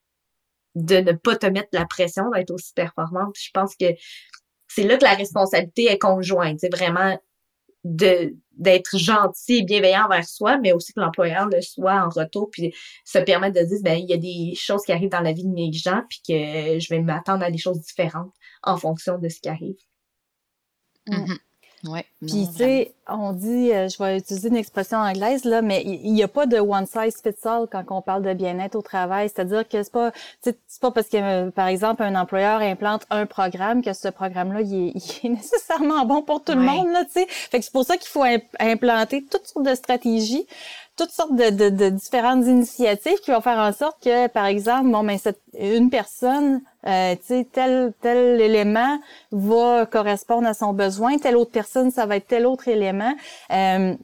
de 0.74 0.96
ne 0.96 1.12
pas 1.12 1.36
te 1.36 1.46
mettre 1.46 1.68
la 1.72 1.86
pression 1.86 2.30
d'être 2.30 2.50
aussi 2.50 2.72
performante. 2.74 3.36
Je 3.38 3.50
pense 3.52 3.76
que 3.76 3.86
c'est 4.68 4.84
là 4.84 4.96
que 4.96 5.04
la 5.04 5.14
responsabilité 5.14 5.90
est 5.90 5.98
conjointe. 5.98 6.60
C'est 6.60 6.74
vraiment 6.74 7.18
d'être 7.84 8.96
gentil 8.96 9.58
et 9.58 9.62
bienveillant 9.62 10.04
envers 10.04 10.24
soi, 10.24 10.58
mais 10.58 10.72
aussi 10.72 10.92
que 10.92 11.00
l'employeur 11.00 11.48
le 11.48 11.60
soit 11.60 12.04
en 12.04 12.08
retour, 12.08 12.48
puis 12.50 12.72
se 13.04 13.18
permettre 13.18 13.60
de 13.60 13.66
dire, 13.66 13.78
ben 13.82 13.98
il 13.98 14.08
y 14.08 14.12
a 14.12 14.16
des 14.16 14.54
choses 14.54 14.82
qui 14.84 14.92
arrivent 14.92 15.10
dans 15.10 15.20
la 15.20 15.32
vie 15.32 15.44
de 15.44 15.52
mes 15.52 15.72
gens, 15.72 16.02
puis 16.08 16.20
que 16.26 16.78
je 16.78 16.88
vais 16.90 17.00
m'attendre 17.00 17.44
à 17.44 17.50
des 17.50 17.58
choses 17.58 17.80
différentes 17.80 18.32
en 18.62 18.76
fonction 18.76 19.18
de 19.18 19.28
ce 19.28 19.40
qui 19.40 19.48
arrive. 19.48 19.76
Mhm. 21.08 21.38
Ouais, 21.84 22.06
Puis, 22.20 22.46
tu 22.52 22.58
sais, 22.58 22.94
on 23.08 23.32
dit, 23.32 23.72
euh, 23.72 23.88
je 23.88 24.00
vais 24.00 24.16
utiliser 24.18 24.48
une 24.50 24.56
expression 24.56 24.98
anglaise, 24.98 25.44
là, 25.44 25.62
mais 25.62 25.82
il 25.84 26.12
n'y 26.12 26.22
a 26.22 26.28
pas 26.28 26.46
de 26.46 26.58
one 26.58 26.86
size 26.86 27.16
fits 27.20 27.34
all 27.44 27.66
quand 27.70 27.82
on 27.90 28.00
parle 28.00 28.22
de 28.22 28.32
bien-être 28.34 28.76
au 28.76 28.82
travail. 28.82 29.28
C'est-à-dire 29.28 29.68
que 29.68 29.82
c'est 29.82 29.90
pas, 29.92 30.12
c'est 30.40 30.56
pas 30.80 30.92
parce 30.92 31.08
que, 31.08 31.16
euh, 31.16 31.50
par 31.50 31.66
exemple, 31.66 32.04
un 32.04 32.14
employeur 32.14 32.60
implante 32.60 33.04
un 33.10 33.26
programme 33.26 33.82
que 33.82 33.92
ce 33.94 34.06
programme-là, 34.06 34.60
il 34.60 34.88
est, 34.88 34.92
il 35.24 35.26
est 35.26 35.30
nécessairement 35.30 36.04
bon 36.04 36.22
pour 36.22 36.44
tout 36.44 36.52
le 36.52 36.60
monde, 36.60 36.92
là, 36.92 37.04
tu 37.04 37.12
sais. 37.14 37.26
Fait 37.28 37.58
que 37.58 37.64
c'est 37.64 37.72
pour 37.72 37.84
ça 37.84 37.96
qu'il 37.96 38.08
faut 38.10 38.22
im- 38.22 38.38
implanter 38.60 39.24
toutes 39.24 39.48
sortes 39.48 39.66
de 39.66 39.74
stratégies, 39.74 40.46
toutes 40.96 41.10
sortes 41.10 41.34
de, 41.34 41.50
de, 41.50 41.68
de 41.68 41.88
différentes 41.88 42.46
initiatives 42.46 43.18
qui 43.24 43.32
vont 43.32 43.40
faire 43.40 43.58
en 43.58 43.72
sorte 43.72 44.00
que, 44.04 44.28
par 44.28 44.46
exemple, 44.46 44.88
bon, 44.90 45.02
ben, 45.02 45.18
cette, 45.18 45.40
une 45.58 45.90
personne, 45.90 46.60
euh, 46.86 47.14
tel, 47.52 47.92
tel 48.00 48.40
élément 48.40 49.00
va 49.30 49.86
correspondre 49.86 50.46
à 50.46 50.54
son 50.54 50.72
besoin, 50.72 51.18
telle 51.18 51.36
autre 51.36 51.52
personne, 51.52 51.90
ça 51.90 52.06
va 52.06 52.16
être 52.16 52.26
tel 52.26 52.46
autre 52.46 52.68
élément. 52.68 53.14
Euh, 53.52 53.94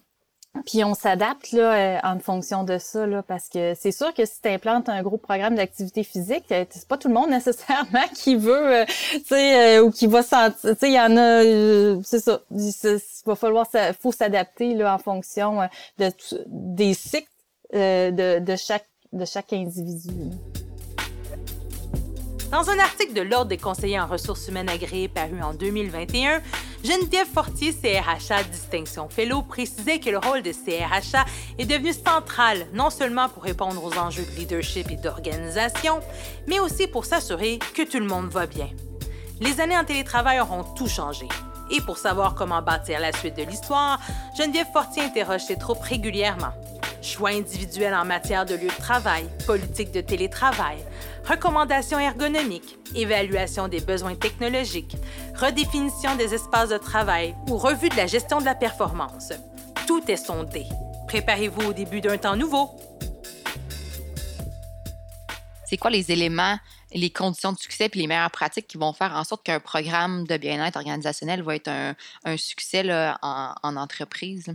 puis 0.66 0.82
on 0.84 0.94
s'adapte 0.94 1.52
là 1.52 1.74
euh, 1.74 1.98
en 2.02 2.18
fonction 2.18 2.64
de 2.64 2.78
ça 2.78 3.06
là 3.06 3.22
parce 3.22 3.48
que 3.48 3.74
c'est 3.78 3.92
sûr 3.92 4.12
que 4.14 4.24
si 4.24 4.40
tu 4.42 4.48
implantes 4.48 4.88
un 4.88 5.02
gros 5.02 5.16
programme 5.18 5.54
d'activité 5.54 6.02
physique, 6.02 6.44
euh, 6.50 6.64
c'est 6.70 6.88
pas 6.88 6.96
tout 6.96 7.08
le 7.08 7.14
monde 7.14 7.30
nécessairement 7.30 8.06
qui 8.14 8.36
veut 8.36 8.80
euh, 8.80 8.84
tu 9.12 9.20
sais 9.26 9.78
euh, 9.78 9.84
ou 9.84 9.90
qui 9.90 10.06
va 10.06 10.22
sentir 10.22 10.56
tu 10.60 10.68
sais 10.68 10.88
il 10.88 10.94
y 10.94 11.00
en 11.00 11.16
a 11.16 11.44
euh, 11.44 12.00
c'est 12.02 12.20
ça, 12.20 12.40
il 12.50 12.72
va 13.26 13.34
falloir 13.36 13.66
faut 14.00 14.12
s'adapter 14.12 14.74
là 14.74 14.94
en 14.94 14.98
fonction 14.98 15.62
euh, 15.62 15.66
de 15.98 16.10
des 16.46 16.94
cycles 16.94 17.28
de, 17.72 18.38
de 18.38 18.56
chaque 18.56 18.88
de 19.12 19.24
chaque 19.24 19.52
individu. 19.52 20.30
Dans 22.50 22.70
un 22.70 22.78
article 22.78 23.12
de 23.12 23.20
l'Ordre 23.20 23.50
des 23.50 23.58
conseillers 23.58 24.00
en 24.00 24.06
ressources 24.06 24.48
humaines 24.48 24.70
agréés 24.70 25.08
paru 25.08 25.42
en 25.42 25.52
2021, 25.52 26.40
Geneviève 26.82 27.26
Fortier, 27.26 27.74
CRHA 27.74 28.42
Distinction 28.44 29.10
Fellow, 29.10 29.42
précisait 29.42 29.98
que 29.98 30.08
le 30.08 30.16
rôle 30.16 30.40
de 30.40 30.52
CRHA 30.52 31.26
est 31.58 31.66
devenu 31.66 31.92
central 31.92 32.66
non 32.72 32.88
seulement 32.88 33.28
pour 33.28 33.42
répondre 33.42 33.84
aux 33.84 33.98
enjeux 33.98 34.24
de 34.24 34.40
leadership 34.40 34.90
et 34.90 34.96
d'organisation, 34.96 36.00
mais 36.46 36.58
aussi 36.58 36.86
pour 36.86 37.04
s'assurer 37.04 37.58
que 37.74 37.82
tout 37.82 37.98
le 37.98 38.06
monde 38.06 38.30
va 38.30 38.46
bien. 38.46 38.70
Les 39.40 39.60
années 39.60 39.76
en 39.76 39.84
télétravail 39.84 40.40
auront 40.40 40.64
tout 40.74 40.88
changé. 40.88 41.28
Et 41.70 41.82
pour 41.82 41.98
savoir 41.98 42.34
comment 42.34 42.62
bâtir 42.62 42.98
la 42.98 43.12
suite 43.12 43.36
de 43.36 43.42
l'histoire, 43.42 44.00
Geneviève 44.38 44.68
Fortier 44.72 45.02
interroge 45.02 45.42
ses 45.42 45.56
troupes 45.56 45.82
régulièrement. 45.82 46.54
Choix 47.02 47.30
individuels 47.30 47.94
en 47.94 48.04
matière 48.04 48.44
de 48.44 48.54
lieu 48.54 48.68
de 48.68 48.82
travail, 48.82 49.24
politique 49.46 49.92
de 49.92 50.00
télétravail, 50.00 50.78
recommandations 51.28 51.98
ergonomiques, 51.98 52.78
évaluation 52.94 53.68
des 53.68 53.80
besoins 53.80 54.14
technologiques, 54.14 54.96
redéfinition 55.36 56.16
des 56.16 56.32
espaces 56.32 56.70
de 56.70 56.78
travail 56.78 57.34
ou 57.48 57.58
revue 57.58 57.90
de 57.90 57.96
la 57.96 58.06
gestion 58.06 58.40
de 58.40 58.46
la 58.46 58.54
performance. 58.54 59.32
Tout 59.86 60.02
est 60.10 60.16
sondé. 60.16 60.64
Préparez-vous 61.06 61.68
au 61.68 61.72
début 61.72 62.00
d'un 62.00 62.16
temps 62.16 62.36
nouveau. 62.36 62.70
c'est 65.66 65.76
quoi 65.76 65.90
les 65.90 66.10
éléments, 66.10 66.58
les 66.94 67.10
conditions 67.10 67.52
de 67.52 67.58
succès 67.58 67.90
puis 67.90 68.00
les 68.00 68.06
meilleures 68.06 68.30
pratiques 68.30 68.66
qui 68.66 68.78
vont 68.78 68.94
faire 68.94 69.14
en 69.14 69.24
sorte 69.24 69.44
qu'un 69.44 69.60
programme 69.60 70.26
de 70.26 70.38
bien-être 70.38 70.76
organisationnel 70.76 71.42
va 71.42 71.56
être 71.56 71.68
un, 71.68 72.36
succès 72.38 72.90
en 73.20 73.76
entreprise? 73.76 74.54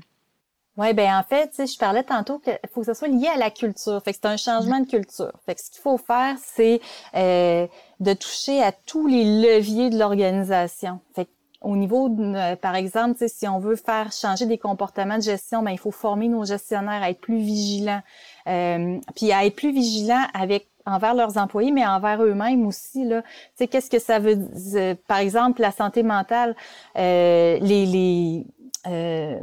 Oui, 0.76 0.92
ben 0.94 1.16
en 1.16 1.24
fait, 1.24 1.52
je 1.60 1.78
parlais 1.78 2.04
tantôt 2.04 2.40
qu'il 2.40 2.58
faut 2.74 2.80
que 2.80 2.88
ça 2.88 2.96
soit 2.96 3.08
lié 3.08 3.28
à 3.28 3.38
la 3.38 3.52
culture. 3.52 4.02
Fait 4.04 4.12
que 4.12 4.20
c'est 4.22 4.28
un 4.28 4.38
changement 4.38 4.80
de 4.80 4.88
culture. 4.88 5.32
Fait 5.46 5.54
que 5.54 5.62
ce 5.62 5.70
qu'il 5.70 5.82
faut 5.82 5.98
faire, 6.00 6.36
c'est 6.44 6.82
euh, 7.16 7.68
de 8.00 8.14
toucher 8.14 8.62
à 8.64 8.72
tous 8.72 9.06
les 9.06 9.24
leviers 9.24 9.92
de 9.92 10.00
l'organisation. 10.00 11.00
Fait 11.16 11.26
que 11.26 11.30
au 11.62 11.76
niveau, 11.78 12.10
de, 12.10 12.24
euh, 12.24 12.56
par 12.56 12.76
exemple, 12.76 13.24
si 13.28 13.48
on 13.48 13.60
veut 13.60 13.76
faire 13.76 14.12
changer 14.12 14.46
des 14.48 14.58
comportements 14.58 15.18
de 15.18 15.24
gestion, 15.24 15.62
ben 15.64 15.72
il 15.72 15.78
faut 15.80 15.92
former 15.92 16.28
nos 16.28 16.44
gestionnaires 16.44 17.04
à 17.04 17.10
être 17.12 17.22
plus 17.22 17.38
vigilants, 17.38 18.02
euh, 18.48 19.00
puis 19.16 19.32
à 19.32 19.46
être 19.46 19.56
plus 19.56 19.72
vigilants 19.72 20.26
avec 20.34 20.68
envers 20.86 21.14
leurs 21.14 21.38
employés, 21.38 21.72
mais 21.72 21.86
envers 21.86 22.22
eux-mêmes 22.24 22.66
aussi. 22.68 23.06
Là, 23.06 23.22
tu 23.22 23.30
sais, 23.56 23.68
qu'est-ce 23.68 23.90
que 23.90 24.00
ça 24.00 24.20
veut 24.20 24.36
dire 24.36 24.98
Par 25.08 25.20
exemple, 25.20 25.62
la 25.62 25.72
santé 25.72 26.04
mentale, 26.04 26.56
euh, 26.98 27.60
les 27.62 27.86
les 27.86 28.48
euh, 28.88 29.40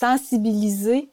sensibiliser 0.00 1.10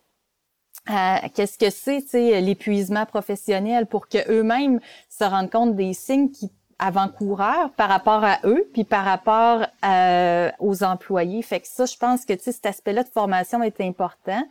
à 0.85 1.27
qu'est-ce 1.33 1.57
que 1.57 1.69
c'est, 1.69 2.41
l'épuisement 2.41 3.05
professionnel 3.05 3.85
pour 3.87 4.07
que 4.07 4.19
eux-mêmes 4.31 4.79
se 5.09 5.23
rendent 5.25 5.51
compte 5.51 5.75
des 5.75 5.93
signes 5.93 6.31
qui 6.31 6.51
avant-coureurs 6.79 7.71
par 7.71 7.89
rapport 7.89 8.23
à 8.23 8.37
eux 8.43 8.69
puis 8.71 8.83
par 8.83 9.03
rapport 9.03 9.65
à- 9.81 10.51
aux 10.59 10.83
employés. 10.83 11.41
Fait 11.41 11.59
que 11.59 11.67
ça, 11.67 11.85
je 11.85 11.97
pense 11.97 12.23
que 12.23 12.33
cet 12.39 12.65
aspect-là 12.65 13.03
de 13.03 13.09
formation 13.09 13.63
est 13.63 13.81
important. 13.81 14.43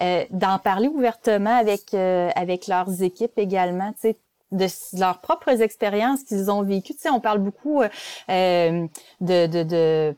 Euh, 0.00 0.24
d'en 0.30 0.58
parler 0.58 0.88
ouvertement 0.88 1.56
avec 1.56 1.92
euh, 1.92 2.30
avec 2.34 2.66
leurs 2.66 3.02
équipes 3.02 3.38
également, 3.38 3.92
tu 4.00 4.14
de 4.50 4.66
leurs 4.98 5.20
propres 5.20 5.62
expériences 5.62 6.24
qu'ils 6.24 6.50
ont 6.50 6.62
vécues. 6.62 6.94
Tu 6.94 7.02
sais, 7.02 7.10
on 7.10 7.20
parle 7.20 7.38
beaucoup 7.38 7.82
euh, 7.82 8.86
de 9.20 10.14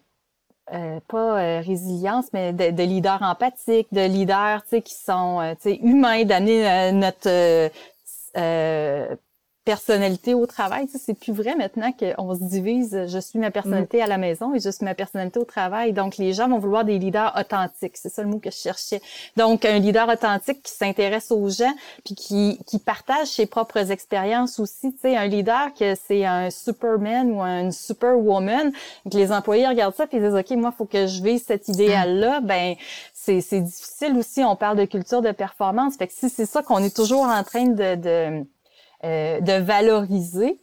euh, 0.73 1.01
pas 1.09 1.39
euh, 1.41 1.61
résilience, 1.61 2.27
mais 2.33 2.53
de, 2.53 2.71
de, 2.71 2.83
leaders 2.83 3.23
empathiques, 3.23 3.89
de 3.93 4.07
leaders, 4.07 4.63
qui 4.85 4.95
sont, 4.95 5.41
euh, 5.41 5.55
humains, 5.83 6.25
d'amener 6.25 6.93
notre 6.93 7.71
personnalité 9.65 10.35
au 10.35 10.47
travail. 10.47 10.87
Tu 10.87 10.93
sais, 10.93 10.99
c'est 10.99 11.19
plus 11.19 11.33
vrai 11.33 11.55
maintenant 11.55 11.93
qu'on 11.93 12.35
se 12.35 12.43
divise. 12.43 13.07
Je 13.07 13.19
suis 13.19 13.39
ma 13.39 13.51
personnalité 13.51 13.99
mm. 13.99 14.03
à 14.03 14.07
la 14.07 14.19
maison 14.19 14.55
et 14.55 14.61
je 14.61 14.71
suis 14.71 14.85
ma 14.85 14.95
personnalité 14.95 15.39
au 15.39 15.45
travail. 15.45 15.93
Donc, 15.93 16.17
les 16.17 16.33
gens 16.33 16.49
vont 16.49 16.59
vouloir 16.59 16.85
des 16.85 16.99
leaders 16.99 17.33
authentiques. 17.39 17.97
C'est 17.97 18.09
ça 18.09 18.23
le 18.23 18.29
mot 18.29 18.39
que 18.39 18.51
je 18.51 18.57
cherchais. 18.57 19.01
Donc, 19.37 19.65
un 19.65 19.79
leader 19.79 20.09
authentique 20.09 20.63
qui 20.63 20.73
s'intéresse 20.73 21.31
aux 21.31 21.49
gens 21.49 21.73
puis 22.05 22.15
qui, 22.15 22.59
qui 22.67 22.79
partage 22.79 23.29
ses 23.29 23.47
propres 23.47 23.93
expériences 23.93 24.59
aussi. 24.59 24.93
Tu 24.93 25.01
sais, 25.01 25.17
un 25.17 25.27
leader 25.27 25.73
que 25.79 25.95
c'est 25.95 26.25
un 26.25 26.51
superman 26.51 27.31
ou 27.31 27.41
un 27.41 27.71
superwoman, 27.71 28.73
que 29.11 29.17
les 29.17 29.31
employés 29.31 29.69
regardent 29.69 29.95
ça 29.95 30.07
puis 30.07 30.19
ils 30.19 30.25
disent, 30.25 30.35
OK, 30.35 30.51
moi, 30.59 30.73
faut 30.77 30.87
que 30.87 31.07
je 31.07 31.23
vise 31.23 31.45
cet 31.47 31.69
idéal-là. 31.69 32.41
Ben, 32.41 32.75
c'est, 33.15 33.41
c'est 33.41 33.61
difficile 33.61 34.17
aussi. 34.19 34.43
On 34.43 34.57
parle 34.57 34.77
de 34.77 34.85
culture 34.87 35.23
de 35.23 35.31
performance. 35.31 35.97
Fait 35.97 36.09
que 36.09 36.13
si 36.13 36.29
c'est 36.29 36.47
ça 36.47 36.63
qu'on 36.63 36.83
est 36.83 36.95
toujours 36.95 37.27
en 37.27 37.45
train 37.45 37.67
de, 37.67 37.95
de 37.95 38.45
euh, 39.05 39.41
de 39.41 39.53
valoriser, 39.53 40.63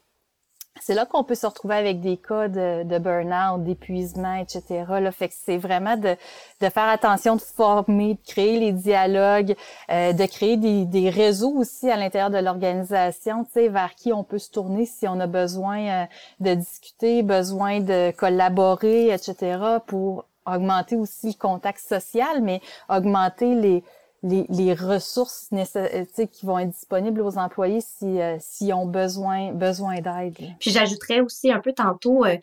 c'est 0.81 0.93
là 0.93 1.05
qu'on 1.05 1.23
peut 1.23 1.35
se 1.35 1.45
retrouver 1.45 1.75
avec 1.75 1.99
des 1.99 2.17
cas 2.17 2.47
de, 2.47 2.83
de 2.83 2.97
burn-out, 2.99 3.63
d'épuisement, 3.63 4.35
etc. 4.35 4.85
Là, 5.01 5.11
fait 5.11 5.27
que 5.27 5.33
c'est 5.37 5.57
vraiment 5.57 5.97
de, 5.97 6.15
de 6.61 6.69
faire 6.69 6.87
attention, 6.87 7.35
de 7.35 7.41
former, 7.41 8.13
de 8.13 8.25
créer 8.25 8.59
les 8.59 8.71
dialogues, 8.71 9.55
euh, 9.91 10.13
de 10.13 10.25
créer 10.25 10.57
des, 10.57 10.85
des 10.85 11.09
réseaux 11.09 11.53
aussi 11.57 11.89
à 11.89 11.97
l'intérieur 11.97 12.29
de 12.29 12.37
l'organisation, 12.37 13.43
tu 13.43 13.51
sais, 13.51 13.67
vers 13.67 13.93
qui 13.95 14.13
on 14.13 14.23
peut 14.23 14.39
se 14.39 14.51
tourner 14.51 14.85
si 14.85 15.07
on 15.07 15.19
a 15.19 15.27
besoin 15.27 15.79
euh, 15.79 16.05
de 16.39 16.53
discuter, 16.53 17.23
besoin 17.23 17.81
de 17.81 18.11
collaborer, 18.11 19.13
etc. 19.13 19.57
pour 19.85 20.25
augmenter 20.45 20.95
aussi 20.95 21.27
le 21.27 21.37
contact 21.37 21.79
social, 21.79 22.41
mais 22.41 22.61
augmenter 22.87 23.53
les, 23.53 23.83
les, 24.23 24.45
les 24.49 24.73
ressources 24.73 25.49
euh, 25.53 26.05
qui 26.31 26.45
vont 26.45 26.59
être 26.59 26.71
disponibles 26.71 27.21
aux 27.21 27.37
employés 27.37 27.81
si 27.81 28.19
euh, 28.19 28.37
s'ils 28.39 28.73
ont 28.73 28.85
besoin 28.85 29.53
besoin 29.53 30.01
d'aide. 30.01 30.37
Puis 30.59 30.71
j'ajouterais 30.71 31.21
aussi 31.21 31.51
un 31.51 31.59
peu 31.59 31.73
tantôt, 31.73 32.25
euh, 32.25 32.37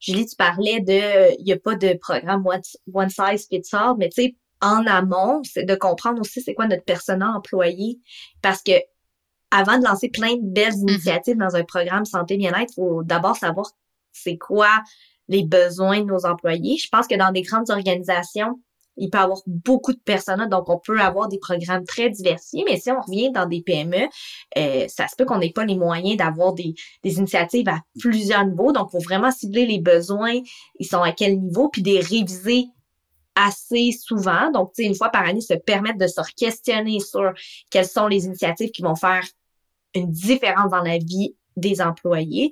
Julie, 0.00 0.26
tu 0.26 0.36
parlais 0.36 0.80
de 0.80 1.38
il 1.38 1.44
n'y 1.44 1.52
a 1.52 1.58
pas 1.58 1.74
de 1.74 1.94
programme 1.94 2.44
one, 2.46 3.10
size 3.10 3.46
fits 3.48 3.62
all, 3.72 3.94
mais 3.98 4.08
tu 4.08 4.22
sais, 4.22 4.36
en 4.60 4.86
amont, 4.86 5.42
c'est 5.44 5.64
de 5.64 5.74
comprendre 5.74 6.20
aussi 6.20 6.40
c'est 6.40 6.54
quoi 6.54 6.66
notre 6.66 6.84
personnel 6.84 7.28
employé. 7.28 8.00
Parce 8.42 8.62
que 8.62 8.72
avant 9.50 9.78
de 9.78 9.84
lancer 9.84 10.08
plein 10.08 10.34
de 10.36 10.42
belles 10.42 10.72
mm-hmm. 10.72 10.90
initiatives 10.90 11.36
dans 11.36 11.56
un 11.56 11.64
programme 11.64 12.04
santé 12.04 12.36
bien-être, 12.36 12.72
il 12.72 12.74
faut 12.74 13.02
d'abord 13.02 13.36
savoir 13.36 13.70
c'est 14.12 14.38
quoi 14.38 14.82
les 15.28 15.44
besoins 15.44 16.00
de 16.00 16.06
nos 16.06 16.26
employés. 16.26 16.76
Je 16.78 16.88
pense 16.90 17.06
que 17.06 17.14
dans 17.14 17.32
des 17.32 17.42
grandes 17.42 17.70
organisations, 17.70 18.60
il 18.96 19.10
peut 19.10 19.18
avoir 19.18 19.40
beaucoup 19.46 19.92
de 19.92 19.98
personnes, 19.98 20.48
donc 20.48 20.68
on 20.68 20.78
peut 20.78 21.00
avoir 21.00 21.28
des 21.28 21.38
programmes 21.38 21.84
très 21.84 22.10
diversifiés, 22.10 22.64
mais 22.68 22.78
si 22.78 22.90
on 22.90 23.00
revient 23.00 23.30
dans 23.30 23.46
des 23.46 23.62
PME, 23.62 24.08
euh, 24.58 24.86
ça 24.88 25.08
se 25.08 25.16
peut 25.16 25.24
qu'on 25.24 25.38
n'ait 25.38 25.52
pas 25.52 25.64
les 25.64 25.76
moyens 25.76 26.16
d'avoir 26.16 26.52
des, 26.52 26.74
des, 27.02 27.16
initiatives 27.18 27.68
à 27.68 27.80
plusieurs 27.98 28.44
niveaux, 28.44 28.72
donc 28.72 28.90
faut 28.90 29.00
vraiment 29.00 29.30
cibler 29.30 29.66
les 29.66 29.80
besoins, 29.80 30.40
ils 30.78 30.86
sont 30.86 31.02
à 31.02 31.12
quel 31.12 31.40
niveau, 31.40 31.68
puis 31.68 31.82
des 31.82 32.00
réviser 32.00 32.66
assez 33.34 33.92
souvent. 33.92 34.50
Donc, 34.50 34.72
tu 34.74 34.82
sais, 34.82 34.88
une 34.88 34.94
fois 34.94 35.08
par 35.08 35.24
année, 35.24 35.40
se 35.40 35.54
permettre 35.54 35.98
de 35.98 36.06
se 36.06 36.20
questionner 36.36 37.00
sur 37.00 37.32
quelles 37.70 37.88
sont 37.88 38.06
les 38.06 38.26
initiatives 38.26 38.70
qui 38.70 38.82
vont 38.82 38.96
faire 38.96 39.22
une 39.94 40.10
différence 40.10 40.70
dans 40.70 40.82
la 40.82 40.98
vie 40.98 41.34
des 41.56 41.80
employés. 41.80 42.50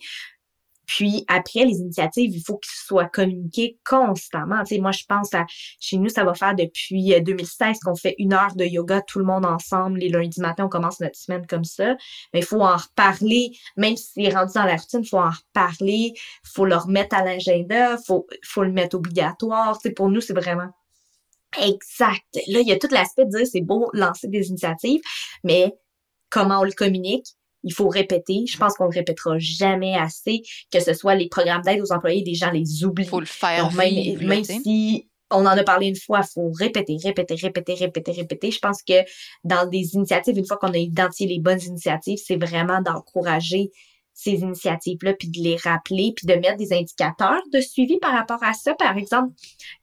Puis 0.91 1.25
après, 1.29 1.65
les 1.65 1.77
initiatives, 1.77 2.33
il 2.35 2.43
faut 2.43 2.57
qu'ils 2.57 2.73
soient 2.85 3.09
communiquées 3.09 3.79
constamment. 3.89 4.59
Tu 4.65 4.75
sais, 4.75 4.81
moi, 4.81 4.91
je 4.91 5.05
pense 5.09 5.33
à 5.35 5.47
chez 5.79 5.99
nous, 5.99 6.09
ça 6.09 6.25
va 6.25 6.35
faire 6.35 6.57
depuis 6.57 7.15
2016 7.23 7.61
euh, 7.61 7.73
qu'on 7.85 7.95
fait 7.95 8.17
une 8.19 8.33
heure 8.33 8.57
de 8.57 8.65
yoga 8.65 9.01
tout 9.01 9.21
le 9.21 9.25
monde 9.25 9.47
ensemble. 9.47 10.01
Les 10.01 10.09
lundis 10.09 10.41
matin, 10.41 10.65
on 10.65 10.69
commence 10.69 10.99
notre 10.99 11.17
semaine 11.17 11.47
comme 11.47 11.63
ça. 11.63 11.95
Mais 12.35 12.41
il 12.41 12.45
faut 12.45 12.61
en 12.61 12.77
reparler, 12.77 13.53
même 13.77 13.97
si 13.97 14.11
c'est 14.17 14.35
rendu 14.35 14.53
dans 14.53 14.65
la 14.65 14.75
routine, 14.75 15.03
il 15.05 15.09
faut 15.09 15.21
en 15.21 15.31
reparler, 15.31 16.13
il 16.13 16.49
faut 16.53 16.65
le 16.65 16.75
remettre 16.75 17.15
à 17.15 17.25
l'agenda, 17.25 17.93
il 17.93 18.05
faut, 18.05 18.27
faut 18.43 18.65
le 18.65 18.73
mettre 18.73 18.97
obligatoire. 18.97 19.79
Tu 19.79 19.91
sais, 19.91 19.95
pour 19.95 20.09
nous, 20.09 20.21
c'est 20.21 20.35
vraiment 20.35 20.71
exact. 21.57 22.25
Là, 22.49 22.61
il 22.63 22.67
y 22.67 22.73
a 22.73 22.79
tout 22.81 22.89
l'aspect 22.91 23.27
de 23.27 23.31
dire 23.31 23.47
c'est 23.47 23.61
beau 23.61 23.91
lancer 23.93 24.27
des 24.27 24.49
initiatives, 24.49 25.03
mais 25.45 25.73
comment 26.31 26.63
on 26.63 26.65
le 26.65 26.73
communique, 26.73 27.37
il 27.63 27.73
faut 27.73 27.89
répéter. 27.89 28.45
Je 28.47 28.57
pense 28.57 28.75
qu'on 28.75 28.85
le 28.85 28.95
répétera 28.95 29.39
jamais 29.39 29.95
assez, 29.95 30.43
que 30.73 30.81
ce 30.81 30.95
soit 30.95 31.15
les 31.15 31.29
programmes 31.29 31.63
d'aide 31.63 31.81
aux 31.81 31.93
employés, 31.93 32.23
des 32.23 32.35
gens 32.35 32.51
les 32.51 32.85
oublient. 32.85 33.07
faut 33.07 33.21
le 33.21 33.27
faire 33.27 33.73
même, 33.73 34.45
si 34.45 35.09
on 35.31 35.47
en 35.47 35.57
a 35.57 35.63
parlé 35.63 35.87
une 35.87 35.97
fois, 35.97 36.23
il 36.25 36.33
faut 36.33 36.51
répéter, 36.51 36.97
répéter, 37.03 37.35
répéter, 37.35 37.75
répéter, 37.75 38.13
répéter. 38.13 38.51
Je 38.51 38.59
pense 38.59 38.83
que 38.83 39.05
dans 39.45 39.69
des 39.69 39.95
initiatives, 39.95 40.37
une 40.37 40.47
fois 40.47 40.57
qu'on 40.57 40.73
a 40.73 40.79
identifié 40.79 41.27
les 41.27 41.39
bonnes 41.39 41.61
initiatives, 41.63 42.19
c'est 42.25 42.37
vraiment 42.37 42.81
d'encourager 42.81 43.71
ces 44.13 44.33
initiatives-là, 44.33 45.15
puis 45.15 45.29
de 45.29 45.41
les 45.41 45.57
rappeler, 45.57 46.13
puis 46.15 46.27
de 46.27 46.35
mettre 46.35 46.57
des 46.57 46.73
indicateurs 46.73 47.41
de 47.53 47.61
suivi 47.61 47.99
par 47.99 48.13
rapport 48.13 48.43
à 48.43 48.53
ça. 48.53 48.75
Par 48.75 48.99
exemple, 48.99 49.33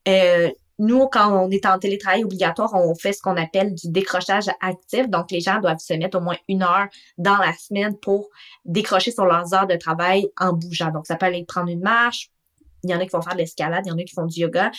euh, 0.08 0.50
nous, 0.80 1.08
quand 1.08 1.32
on 1.32 1.50
est 1.50 1.66
en 1.66 1.80
télétravail 1.80 2.24
obligatoire, 2.24 2.74
on 2.76 2.94
fait 2.94 3.14
ce 3.14 3.22
qu'on 3.22 3.36
appelle 3.36 3.74
du 3.74 3.90
décrochage 3.90 4.48
actif. 4.62 5.10
Donc, 5.10 5.32
les 5.32 5.40
gens 5.40 5.60
doivent 5.60 5.80
se 5.80 5.94
mettre 5.94 6.18
au 6.18 6.22
moins 6.22 6.38
une 6.48 6.62
heure 6.64 6.88
dans 7.18 7.38
la 7.38 7.54
semaine 7.54 7.98
pour 7.98 8.30
décrocher 8.66 9.12
sur 9.12 9.26
leurs 9.26 9.54
heures 9.54 9.68
de 9.68 9.76
travail 9.76 10.28
en 10.40 10.54
bougeant. 10.54 10.92
Donc, 10.92 11.08
ça 11.08 11.16
peut 11.16 11.26
aller 11.26 11.46
prendre 11.46 11.70
une 11.70 11.82
marche. 11.82 12.30
Il 12.84 12.92
y 12.92 12.96
en 12.96 13.00
a 13.00 13.06
qui 13.06 13.12
vont 13.12 13.22
faire 13.22 13.34
de 13.34 13.40
l'escalade, 13.40 13.86
il 13.86 13.90
y 13.90 13.92
en 13.92 13.98
a 13.98 14.04
qui 14.04 14.14
font 14.14 14.26
du 14.26 14.40
yoga. 14.40 14.72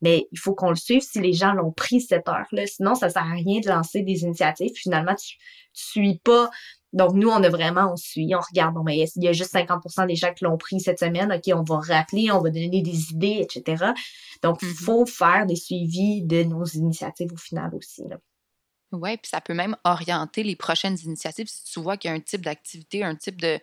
Mais 0.00 0.26
il 0.32 0.38
faut 0.38 0.54
qu'on 0.54 0.70
le 0.70 0.76
suive 0.76 1.02
si 1.02 1.20
les 1.20 1.32
gens 1.32 1.52
l'ont 1.52 1.70
pris 1.70 2.00
cette 2.00 2.28
heure-là. 2.28 2.66
Sinon, 2.66 2.94
ça 2.94 3.08
sert 3.08 3.22
à 3.22 3.34
rien 3.34 3.60
de 3.60 3.68
lancer 3.68 4.02
des 4.02 4.22
initiatives. 4.22 4.72
Finalement, 4.74 5.14
tu, 5.14 5.36
tu 5.36 5.38
suis 5.72 6.18
pas 6.18 6.50
donc, 6.92 7.14
nous, 7.14 7.28
on 7.28 7.42
a 7.42 7.48
vraiment, 7.48 7.92
on 7.92 7.96
suit, 7.96 8.34
on 8.34 8.40
regarde, 8.40 8.74
bon, 8.74 8.82
mais 8.82 8.98
il 9.16 9.22
y 9.22 9.28
a 9.28 9.32
juste 9.32 9.54
50% 9.54 10.06
des 10.06 10.16
gens 10.16 10.32
qui 10.34 10.44
l'ont 10.44 10.58
pris 10.58 10.78
cette 10.78 10.98
semaine, 10.98 11.32
OK, 11.32 11.54
on 11.54 11.62
va 11.62 11.80
rappeler, 11.80 12.30
on 12.30 12.40
va 12.40 12.50
donner 12.50 12.82
des 12.82 13.10
idées, 13.12 13.38
etc. 13.40 13.92
Donc, 14.42 14.58
il 14.60 14.68
mm-hmm. 14.68 14.84
faut 14.84 15.06
faire 15.06 15.46
des 15.46 15.56
suivis 15.56 16.22
de 16.22 16.42
nos 16.42 16.64
initiatives 16.64 17.32
au 17.32 17.36
final 17.36 17.74
aussi. 17.74 18.02
Oui, 18.92 19.16
puis 19.16 19.30
ça 19.30 19.40
peut 19.40 19.54
même 19.54 19.74
orienter 19.84 20.42
les 20.42 20.54
prochaines 20.54 20.98
initiatives. 21.02 21.48
Si 21.48 21.64
tu 21.64 21.80
vois 21.80 21.96
qu'il 21.96 22.10
y 22.10 22.12
a 22.12 22.16
un 22.16 22.20
type 22.20 22.44
d'activité, 22.44 23.02
un 23.02 23.16
type 23.16 23.40
de 23.40 23.58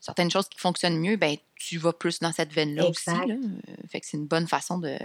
certaines 0.00 0.30
choses 0.30 0.48
qui 0.48 0.58
fonctionnent 0.58 0.98
mieux, 0.98 1.16
ben 1.16 1.36
tu 1.56 1.76
vas 1.76 1.92
plus 1.92 2.20
dans 2.20 2.32
cette 2.32 2.52
veine-là 2.52 2.86
aussi. 2.88 3.10
Là. 3.10 3.34
Fait 3.90 4.00
que 4.00 4.06
c'est 4.06 4.16
une 4.16 4.26
bonne 4.26 4.46
façon 4.46 4.78
de, 4.78 4.96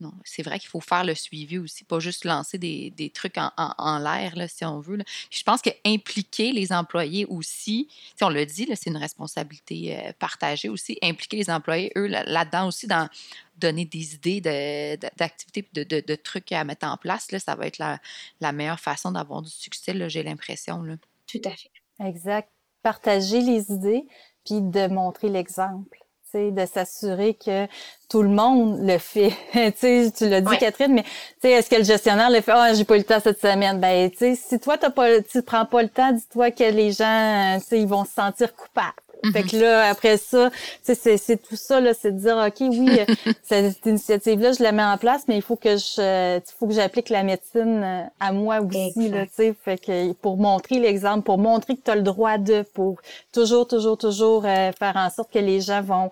non, 0.00 0.12
c'est 0.24 0.42
vrai 0.42 0.58
qu'il 0.58 0.68
faut 0.68 0.80
faire 0.80 1.04
le 1.04 1.14
suivi 1.14 1.56
aussi, 1.58 1.84
pas 1.84 2.00
juste 2.00 2.24
lancer 2.24 2.58
des, 2.58 3.12
trucs 3.14 3.36
en, 3.38 3.98
l'air, 3.98 4.34
si 4.48 4.64
on 4.64 4.80
veut. 4.80 4.98
Je 5.30 5.42
pense 5.44 5.62
qu'impliquer 5.62 6.52
les 6.52 6.72
employés 6.72 7.26
aussi, 7.26 7.88
on 8.20 8.28
le 8.28 8.44
dit, 8.44 8.68
c'est 8.74 8.90
une 8.90 8.96
responsabilité 8.96 9.96
euh, 9.96 10.12
partagée 10.18 10.68
aussi. 10.68 10.98
Impliquer 11.00 11.36
les 11.36 11.50
employés, 11.50 11.92
eux, 11.96 12.06
là-dedans 12.06 12.68
aussi, 12.68 12.86
dans 12.86 13.08
donner 13.56 13.84
des 13.84 14.14
idées 14.14 14.40
d'activités, 14.40 15.64
de, 15.72 15.84
de, 15.84 16.14
trucs 16.16 16.50
à 16.50 16.64
mettre 16.64 16.86
en 16.86 16.96
place, 16.96 17.30
là, 17.30 17.38
ça 17.38 17.54
va 17.54 17.68
être 17.68 17.78
la, 17.78 18.00
la 18.40 18.50
meilleure 18.50 18.80
façon 18.80 19.12
d'avoir 19.12 19.42
du 19.42 19.50
succès, 19.50 19.94
j'ai 20.08 20.24
l'impression. 20.24 20.82
Tout 21.28 21.40
à 21.44 21.50
fait. 21.50 21.70
Exact. 22.04 22.50
Partager 22.82 23.40
les 23.40 23.70
idées, 23.70 24.06
puis 24.44 24.60
de 24.60 24.88
montrer 24.88 25.28
l'exemple 25.28 26.03
de 26.34 26.66
s'assurer 26.66 27.34
que 27.34 27.66
tout 28.08 28.22
le 28.22 28.28
monde 28.28 28.78
le 28.82 28.98
fait. 28.98 29.32
tu 29.80 30.10
tu 30.12 30.28
l'as 30.28 30.40
dit, 30.40 30.58
Catherine, 30.58 30.92
mais 30.94 31.04
est-ce 31.50 31.70
que 31.70 31.76
le 31.76 31.84
gestionnaire 31.84 32.30
le 32.30 32.40
fait? 32.40 32.52
Ah, 32.52 32.68
oh, 32.70 32.74
j'ai 32.74 32.84
pas 32.84 32.96
eu 32.96 32.98
le 32.98 33.04
temps 33.04 33.20
cette 33.22 33.40
semaine? 33.40 33.80
Ben, 33.80 34.10
si 34.18 34.60
toi, 34.60 34.76
t'as 34.78 34.90
pas, 34.90 35.20
tu 35.22 35.42
prends 35.42 35.66
pas 35.66 35.82
le 35.82 35.88
temps, 35.88 36.12
dis-toi 36.12 36.50
que 36.50 36.64
les 36.64 36.92
gens, 36.92 37.58
ils 37.72 37.86
vont 37.86 38.04
se 38.04 38.12
sentir 38.12 38.54
coupables. 38.54 39.03
Fait 39.32 39.42
que 39.42 39.56
là, 39.56 39.88
après 39.88 40.16
ça, 40.16 40.50
c'est 40.82 41.42
tout 41.42 41.56
ça, 41.56 41.80
là, 41.80 41.94
c'est 41.94 42.12
de 42.12 42.18
dire, 42.18 42.36
OK, 42.36 42.56
oui, 42.60 43.00
euh, 43.00 43.32
cette 43.42 43.86
initiative-là, 43.86 44.52
je 44.52 44.62
la 44.62 44.72
mets 44.72 44.84
en 44.84 44.98
place, 44.98 45.24
mais 45.28 45.36
il 45.36 45.42
faut 45.42 45.56
que 45.56 45.76
je, 45.76 46.38
il 46.38 46.52
faut 46.58 46.66
que 46.66 46.74
j'applique 46.74 47.08
la 47.08 47.22
médecine 47.22 47.82
euh, 47.82 48.02
à 48.20 48.32
moi 48.32 48.60
aussi, 48.60 49.08
là, 49.08 49.26
tu 49.26 49.32
sais. 49.34 49.54
Fait 49.64 49.78
que 49.78 50.12
pour 50.14 50.36
montrer 50.36 50.78
l'exemple, 50.78 51.24
pour 51.24 51.38
montrer 51.38 51.76
que 51.76 51.82
tu 51.82 51.90
as 51.90 51.96
le 51.96 52.02
droit 52.02 52.38
de, 52.38 52.62
pour 52.74 53.00
toujours, 53.32 53.66
toujours, 53.66 53.98
toujours 53.98 54.44
euh, 54.46 54.72
faire 54.72 54.96
en 54.96 55.10
sorte 55.10 55.32
que 55.32 55.38
les 55.38 55.60
gens 55.60 55.82
vont, 55.82 56.10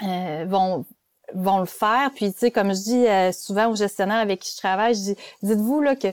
vont, 0.00 0.84
vont 1.34 1.58
le 1.58 1.66
faire. 1.66 2.10
Puis, 2.14 2.32
tu 2.32 2.38
sais, 2.38 2.50
comme 2.50 2.74
je 2.74 2.82
dis 2.82 3.36
souvent 3.36 3.68
aux 3.68 3.76
gestionnaires 3.76 4.18
avec 4.18 4.40
qui 4.40 4.52
je 4.52 4.58
travaille, 4.58 4.94
je 4.94 5.00
dis, 5.00 5.16
dites-vous, 5.42 5.80
là, 5.80 5.96
que 5.96 6.08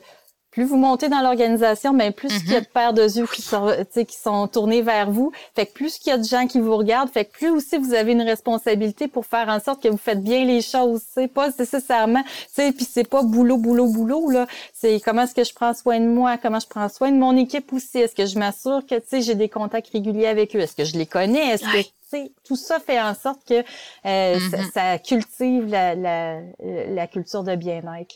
plus 0.52 0.66
vous 0.66 0.76
montez 0.78 1.08
dans 1.08 1.22
l'organisation, 1.22 1.94
mais 1.94 2.12
plus 2.12 2.30
il 2.46 2.52
y 2.52 2.56
a 2.56 2.60
Mhm. 2.60 2.64
de 2.66 2.70
paires 2.70 2.94
de 2.94 3.04
yeux 3.04 3.26
qui 3.34 3.42
sont, 3.42 3.74
qui 3.94 4.18
sont 4.18 4.48
tournés 4.48 4.82
vers 4.82 5.10
vous. 5.10 5.32
Fait 5.56 5.66
que 5.66 5.72
plus 5.74 5.98
qu'il 5.98 6.10
y 6.12 6.14
a 6.14 6.18
de 6.18 6.24
gens 6.26 6.46
qui 6.46 6.60
vous 6.60 6.76
regardent, 6.76 7.10
fait 7.10 7.24
que 7.26 7.32
plus 7.32 7.50
aussi 7.50 7.78
vous 7.78 7.94
avez 7.94 8.12
une 8.12 8.22
responsabilité 8.22 9.08
pour 9.08 9.26
faire 9.26 9.48
en 9.48 9.60
sorte 9.62 9.82
que 9.82 9.88
vous 9.88 9.98
faites 9.98 10.22
bien 10.22 10.44
les 10.44 10.62
choses. 10.62 11.02
C'est 11.14 11.30
pas 11.30 11.50
nécessairement, 11.58 12.24
tu 12.24 12.30
sais, 12.52 12.72
puis 12.74 12.86
c'est 12.90 13.08
pas 13.08 13.24
boulot, 13.24 13.58
boulot, 13.58 13.88
boulot 13.88 14.30
là. 14.30 14.46
C'est 14.74 15.00
comment 15.00 15.24
est-ce 15.24 15.36
que 15.36 15.44
je 15.46 15.54
prends 15.54 15.74
soin 15.74 16.00
de 16.00 16.06
moi, 16.08 16.38
comment 16.38 16.60
je 16.60 16.68
prends 16.68 16.90
soin 16.90 17.12
de 17.12 17.18
mon 17.18 17.36
équipe 17.38 17.72
aussi? 17.72 18.00
Est-ce 18.00 18.14
que 18.16 18.26
je 18.26 18.38
m'assure 18.38 18.82
que 18.86 18.96
tu 18.96 19.08
sais 19.08 19.22
j'ai 19.22 19.36
des 19.36 19.48
contacts 19.50 19.90
réguliers 19.94 20.28
avec 20.28 20.56
eux? 20.56 20.60
Est-ce 20.60 20.76
que 20.76 20.84
je 20.84 20.98
les 20.98 21.06
connais? 21.06 21.52
Est-ce 21.54 21.64
que 21.64 21.78
Ouais. 21.78 21.84
tu 21.86 21.92
sais, 22.10 22.32
tout 22.44 22.58
ça 22.58 22.80
fait 22.80 23.00
en 23.00 23.14
sorte 23.16 23.40
que 23.48 23.64
euh, 24.06 24.40
ça, 24.52 24.58
Mhm. 24.58 24.72
ça 24.74 24.98
cultive 25.00 25.66
la, 25.70 25.96
la, 25.96 26.40
la 26.90 27.08
culture 27.08 27.44
de 27.44 27.56
bien-être. 27.56 28.16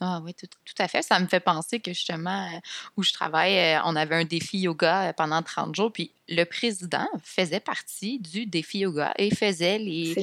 Ah 0.00 0.20
oui, 0.22 0.32
tout, 0.32 0.46
tout 0.46 0.74
à 0.78 0.86
fait. 0.86 1.02
Ça 1.02 1.18
me 1.18 1.26
fait 1.26 1.40
penser 1.40 1.80
que 1.80 1.92
justement, 1.92 2.46
euh, 2.46 2.58
où 2.96 3.02
je 3.02 3.12
travaille, 3.12 3.58
euh, 3.58 3.80
on 3.84 3.96
avait 3.96 4.14
un 4.14 4.24
défi 4.24 4.58
yoga 4.58 5.08
euh, 5.08 5.12
pendant 5.12 5.42
30 5.42 5.74
jours, 5.74 5.92
puis 5.92 6.12
le 6.28 6.44
président 6.44 7.08
faisait 7.24 7.58
partie 7.60 8.20
du 8.20 8.46
défi 8.46 8.80
yoga 8.80 9.12
et 9.18 9.34
faisait 9.34 9.78
les, 9.78 10.14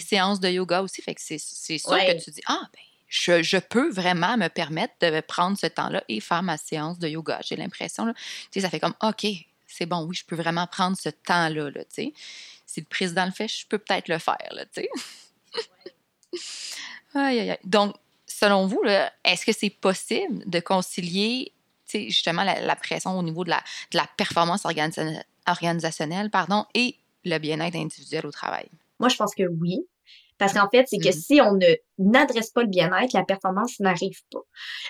séances 0.00 0.40
de 0.40 0.48
yoga 0.48 0.82
aussi. 0.82 1.00
Fait 1.00 1.14
que 1.14 1.20
c'est 1.20 1.38
c'est 1.38 1.78
sûr 1.78 1.90
Ouais. 1.90 2.16
que 2.16 2.24
tu 2.24 2.30
dis, 2.30 2.42
ah, 2.46 2.60
ben, 2.72 2.80
je, 3.08 3.42
je 3.42 3.58
peux 3.58 3.88
vraiment 3.90 4.36
me 4.36 4.48
permettre 4.48 4.94
de 5.00 5.20
prendre 5.20 5.56
ce 5.56 5.66
temps-là 5.66 6.02
et 6.08 6.20
faire 6.20 6.42
ma 6.42 6.56
séance 6.56 6.98
de 6.98 7.08
yoga. 7.08 7.40
J'ai 7.44 7.56
l'impression, 7.56 8.06
là, 8.06 8.14
tu 8.14 8.48
sais, 8.52 8.60
ça 8.60 8.70
fait 8.70 8.80
comme, 8.80 8.94
OK, 9.02 9.26
c'est 9.68 9.86
bon, 9.86 10.04
oui, 10.04 10.16
je 10.16 10.24
peux 10.24 10.36
vraiment 10.36 10.66
prendre 10.66 10.96
ce 10.96 11.08
temps-là, 11.08 11.70
là, 11.70 11.84
tu 11.84 11.90
sais. 11.90 12.12
Si 12.66 12.80
le 12.80 12.86
président 12.86 13.26
le 13.26 13.32
fait, 13.32 13.48
je 13.48 13.66
peux 13.66 13.78
peut-être 13.78 14.08
le 14.08 14.18
faire, 14.18 14.48
là, 14.52 14.64
tu 14.66 14.82
sais. 14.82 14.88
aïe, 17.14 17.40
aïe, 17.40 17.50
aïe. 17.50 17.58
Donc, 17.64 17.94
selon 18.40 18.66
vous, 18.66 18.80
est-ce 19.24 19.44
que 19.44 19.52
c'est 19.52 19.70
possible 19.70 20.42
de 20.48 20.60
concilier 20.60 21.52
justement 21.92 22.44
la, 22.44 22.60
la 22.60 22.76
pression 22.76 23.18
au 23.18 23.22
niveau 23.22 23.44
de 23.44 23.50
la, 23.50 23.62
de 23.92 23.98
la 23.98 24.06
performance 24.16 24.64
organisa- 24.64 25.22
organisationnelle 25.46 26.30
pardon, 26.30 26.64
et 26.74 26.96
le 27.24 27.38
bien-être 27.38 27.76
individuel 27.76 28.26
au 28.26 28.30
travail? 28.30 28.66
Moi, 28.98 29.08
je 29.08 29.16
pense 29.16 29.34
que 29.34 29.42
oui. 29.60 29.86
Parce 30.38 30.54
qu'en 30.54 30.70
fait, 30.70 30.86
c'est 30.88 30.96
que 30.96 31.08
Mhm. 31.08 31.12
si 31.12 31.40
on 31.42 31.52
ne 31.52 31.66
n'adresse 31.98 32.50
pas 32.50 32.62
le 32.62 32.68
bien-être, 32.68 33.12
la 33.12 33.24
performance 33.24 33.78
n'arrive 33.78 34.22
pas. 34.32 34.38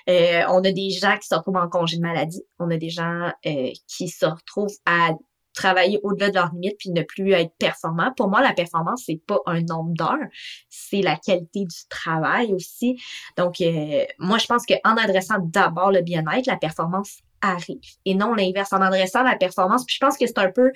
Euh, 0.09 0.45
on 0.49 0.59
a 0.63 0.71
des 0.71 0.91
gens 0.91 1.17
qui 1.19 1.27
se 1.27 1.35
retrouvent 1.35 1.57
en 1.57 1.69
congé 1.69 1.97
de 1.97 2.03
maladie. 2.03 2.45
On 2.61 2.71
a 2.71 2.77
des 2.77 2.91
gens 2.91 3.33
euh, 3.47 3.73
qui 3.89 4.09
se 4.09 4.27
retrouvent 4.27 4.77
à 4.87 5.11
travailler 5.55 6.01
au-delà 6.03 6.31
de 6.31 6.35
leurs 6.35 6.53
limites 6.53 6.77
puis 6.79 6.91
ne 6.91 7.03
plus 7.03 7.33
être 7.33 7.53
performants. 7.59 8.13
Pour 8.17 8.29
moi, 8.29 8.41
la 8.41 8.53
performance, 8.53 9.05
c'est 9.07 9.21
pas 9.27 9.39
un 9.47 9.61
nombre 9.63 9.93
d'heures, 9.95 10.29
c'est 10.69 11.03
la 11.03 11.17
qualité 11.17 11.65
du 11.65 11.89
travail 11.89 12.55
aussi. 12.55 13.01
Donc, 13.37 13.61
euh, 13.61 14.05
moi, 14.19 14.39
je 14.39 14.47
pense 14.47 14.65
qu'en 14.67 14.97
adressant 14.97 15.37
d'abord 15.41 15.91
le 15.91 16.03
bien-être, 16.03 16.47
la 16.47 16.57
performance 16.57 17.19
arrive. 17.43 17.81
Et 18.05 18.15
non 18.15 18.35
l'inverse. 18.35 18.73
En 18.73 18.83
adressant 18.83 19.23
la 19.23 19.37
performance, 19.37 19.85
puis 19.85 19.95
je 19.95 20.05
pense 20.05 20.17
que 20.17 20.27
c'est 20.27 20.39
un 20.39 20.51
peu 20.51 20.71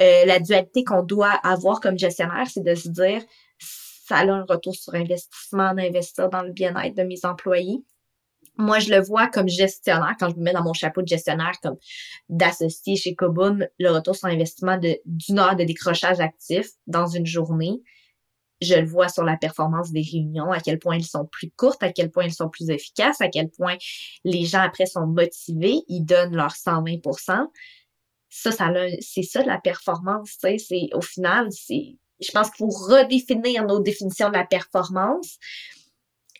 euh, 0.00 0.24
la 0.24 0.38
dualité 0.38 0.84
qu'on 0.84 1.02
doit 1.02 1.32
avoir 1.42 1.80
comme 1.80 1.98
gestionnaire, 1.98 2.46
c'est 2.48 2.64
de 2.64 2.74
se 2.74 2.88
dire 2.88 3.22
ça 3.58 4.18
a 4.18 4.24
un 4.24 4.44
retour 4.44 4.74
sur 4.74 4.94
investissement 4.94 5.74
d'investir 5.74 6.28
dans 6.28 6.42
le 6.42 6.52
bien-être 6.52 6.96
de 6.96 7.02
mes 7.02 7.24
employés. 7.24 7.82
Moi, 8.58 8.78
je 8.78 8.90
le 8.90 9.02
vois 9.02 9.28
comme 9.28 9.48
gestionnaire, 9.48 10.14
quand 10.18 10.30
je 10.30 10.36
me 10.36 10.42
mets 10.42 10.52
dans 10.52 10.62
mon 10.62 10.72
chapeau 10.72 11.02
de 11.02 11.06
gestionnaire, 11.06 11.52
comme 11.62 11.76
d'associé 12.28 12.96
chez 12.96 13.14
Kobun, 13.14 13.58
le 13.78 13.90
retour 13.90 14.16
sur 14.16 14.28
investissement 14.28 14.78
d'une 15.04 15.38
heure 15.38 15.56
de 15.56 15.64
décrochage 15.64 16.20
actif 16.20 16.68
dans 16.86 17.06
une 17.06 17.26
journée. 17.26 17.82
Je 18.62 18.74
le 18.74 18.86
vois 18.86 19.10
sur 19.10 19.24
la 19.24 19.36
performance 19.36 19.92
des 19.92 20.00
réunions, 20.00 20.50
à 20.50 20.60
quel 20.60 20.78
point 20.78 20.94
elles 20.94 21.04
sont 21.04 21.26
plus 21.26 21.50
courtes, 21.50 21.82
à 21.82 21.92
quel 21.92 22.10
point 22.10 22.24
elles 22.24 22.32
sont 22.32 22.48
plus 22.48 22.70
efficaces, 22.70 23.20
à 23.20 23.28
quel 23.28 23.50
point 23.50 23.76
les 24.24 24.46
gens 24.46 24.62
après 24.62 24.86
sont 24.86 25.06
motivés, 25.06 25.82
ils 25.88 26.02
donnent 26.02 26.34
leur 26.34 26.52
120% 26.52 27.48
Ça, 28.30 28.52
ça 28.52 28.72
c'est 29.00 29.22
ça 29.22 29.44
la 29.44 29.58
performance, 29.58 30.38
tu 30.42 30.58
sais, 30.58 30.88
au 30.94 31.02
final, 31.02 31.48
c'est, 31.50 31.96
je 32.20 32.30
pense 32.32 32.50
qu'il 32.50 32.64
faut 32.64 32.70
redéfinir 32.70 33.66
nos 33.66 33.80
définitions 33.80 34.28
de 34.28 34.34
la 34.34 34.46
performance 34.46 35.38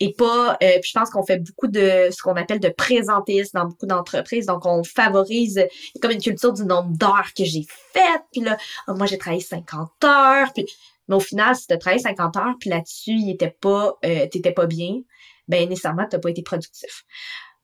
et 0.00 0.12
pas 0.12 0.52
euh, 0.62 0.78
puis 0.80 0.90
je 0.90 0.98
pense 0.98 1.10
qu'on 1.10 1.24
fait 1.24 1.38
beaucoup 1.38 1.68
de 1.68 2.08
ce 2.10 2.22
qu'on 2.22 2.36
appelle 2.36 2.60
de 2.60 2.68
présentéisme 2.68 3.58
dans 3.58 3.66
beaucoup 3.66 3.86
d'entreprises. 3.86 4.46
Donc 4.46 4.66
on 4.66 4.84
favorise 4.84 5.64
comme 6.00 6.12
une 6.12 6.20
culture 6.20 6.52
du 6.52 6.64
nombre 6.64 6.96
d'heures 6.96 7.32
que 7.36 7.44
j'ai 7.44 7.66
faites. 7.68 8.22
Puis 8.32 8.42
là 8.42 8.56
ah, 8.86 8.94
moi 8.94 9.06
j'ai 9.06 9.18
travaillé 9.18 9.42
50 9.42 10.04
heures. 10.04 10.52
Puis 10.52 10.66
mais 11.08 11.16
au 11.16 11.20
final 11.20 11.54
si 11.54 11.66
tu 11.66 11.74
as 11.74 11.78
travaillé 11.78 12.02
50 12.02 12.36
heures 12.36 12.54
puis 12.58 12.70
là-dessus 12.70 13.12
il 13.12 13.30
était 13.30 13.56
pas 13.60 13.96
euh, 14.04 14.26
t'étais 14.26 14.52
pas 14.52 14.66
bien 14.66 15.00
ben 15.48 15.68
nécessairement 15.68 16.06
t'as 16.08 16.18
pas 16.18 16.30
été 16.30 16.42
productif. 16.42 17.04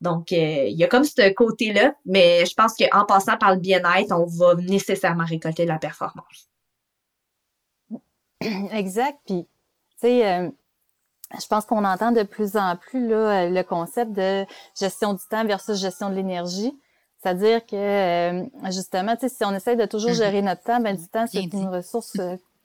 Donc 0.01 0.33
euh, 0.33 0.67
il 0.69 0.77
y 0.77 0.85
a 0.85 0.89
comme 0.89 1.05
ce 1.05 1.33
côté 1.33 1.73
là 1.73 1.95
mais 2.07 2.45
je 2.47 2.55
pense 2.55 2.75
qu'en 2.77 3.05
passant 3.05 3.37
par 3.37 3.55
le 3.55 3.61
bien-être 3.61 4.13
on 4.13 4.27
va 4.27 4.55
nécessairement 4.55 5.25
récolter 5.25 5.65
la 5.65 5.79
performance. 5.79 6.49
Exact. 8.73 9.19
Puis, 9.27 9.45
tu 9.45 9.97
sais, 9.99 10.27
euh, 10.27 10.51
je 11.41 11.47
pense 11.47 11.65
qu'on 11.65 11.85
entend 11.85 12.13
de 12.13 12.23
plus 12.23 12.57
en 12.57 12.77
plus 12.77 13.09
là, 13.09 13.45
euh, 13.45 13.49
le 13.51 13.63
concept 13.63 14.13
de 14.13 14.45
gestion 14.79 15.15
du 15.15 15.23
temps 15.31 15.45
versus 15.45 15.79
gestion 15.79 16.11
de 16.11 16.15
l'énergie. 16.15 16.73
C'est-à-dire 17.23 17.65
que, 17.65 17.77
euh, 17.77 18.45
justement, 18.71 19.15
si 19.21 19.45
on 19.45 19.55
essaie 19.55 19.77
de 19.77 19.85
toujours 19.87 20.11
Mhm. 20.11 20.17
gérer 20.17 20.43
notre 20.43 20.63
temps, 20.63 20.81
ben 20.81 20.97
du 20.97 21.07
temps, 21.09 21.27
c'est 21.27 21.41
une 21.53 21.69
ressource 21.69 22.17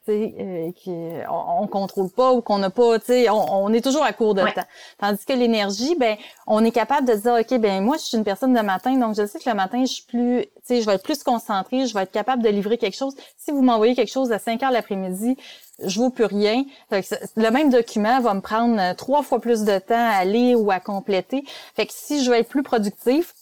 euh, 0.10 0.72
qu'on 0.84 1.62
on 1.64 1.68
contrôle 1.68 2.10
pas 2.10 2.34
ou 2.34 2.42
qu'on 2.42 2.58
n'a 2.60 2.70
pas, 2.70 2.98
on, 3.30 3.32
on 3.32 3.74
est 3.74 3.82
toujours 3.82 4.04
à 4.04 4.14
court 4.14 4.34
de 4.34 4.42
Ouais. 4.42 4.54
temps. 4.54 4.66
Tandis 5.00 5.26
que 5.26 5.34
l'énergie, 5.34 5.96
ben, 5.96 6.16
on 6.48 6.64
est 6.64 6.72
capable 6.72 7.08
de 7.08 7.14
dire, 7.14 7.34
OK, 7.40 7.60
ben 7.60 7.84
moi, 7.84 7.98
je 7.98 8.04
suis 8.04 8.18
une 8.18 8.24
personne 8.24 8.54
de 8.54 8.62
matin, 8.62 8.96
donc 8.98 9.16
je 9.16 9.26
sais 9.26 9.40
que 9.40 9.50
le 9.50 9.56
matin, 9.56 9.82
je 9.82 9.92
suis 9.92 10.04
plus, 10.04 10.46
je 10.70 10.86
vais 10.86 10.94
être 10.96 11.04
plus 11.04 11.24
concentrée, 11.24 11.86
je 11.86 11.94
vais 11.94 12.04
être 12.04 12.12
capable 12.12 12.44
de 12.44 12.50
livrer 12.50 12.78
quelque 12.78 12.96
chose. 12.98 13.16
Si 13.38 13.52
vous 13.52 13.62
m'envoyez 13.62 13.96
quelque 13.96 14.12
chose 14.12 14.32
à 14.32 14.40
5 14.40 14.62
heures 14.64 14.72
l'après-midi, 14.72 15.38
je 15.84 16.00
vaux 16.00 16.10
plus 16.10 16.26
rien. 16.26 16.64
Fait 16.90 17.04
que 17.04 17.16
le 17.36 17.52
même 17.52 17.70
document 17.70 18.20
va 18.20 18.34
me 18.34 18.42
prendre 18.42 18.80
euh, 18.82 18.94
trois 18.96 19.22
fois 19.22 19.40
plus 19.40 19.64
de 19.64 19.78
temps 19.78 20.10
à 20.12 20.26
lire 20.26 20.60
ou 20.60 20.72
à 20.72 20.80
compléter. 20.80 21.44
Fait 21.76 21.86
que 21.86 21.94
si 21.94 22.24
je 22.24 22.32
veux 22.32 22.38
être 22.38 22.50
plus 22.50 22.64
productif, 22.64 23.34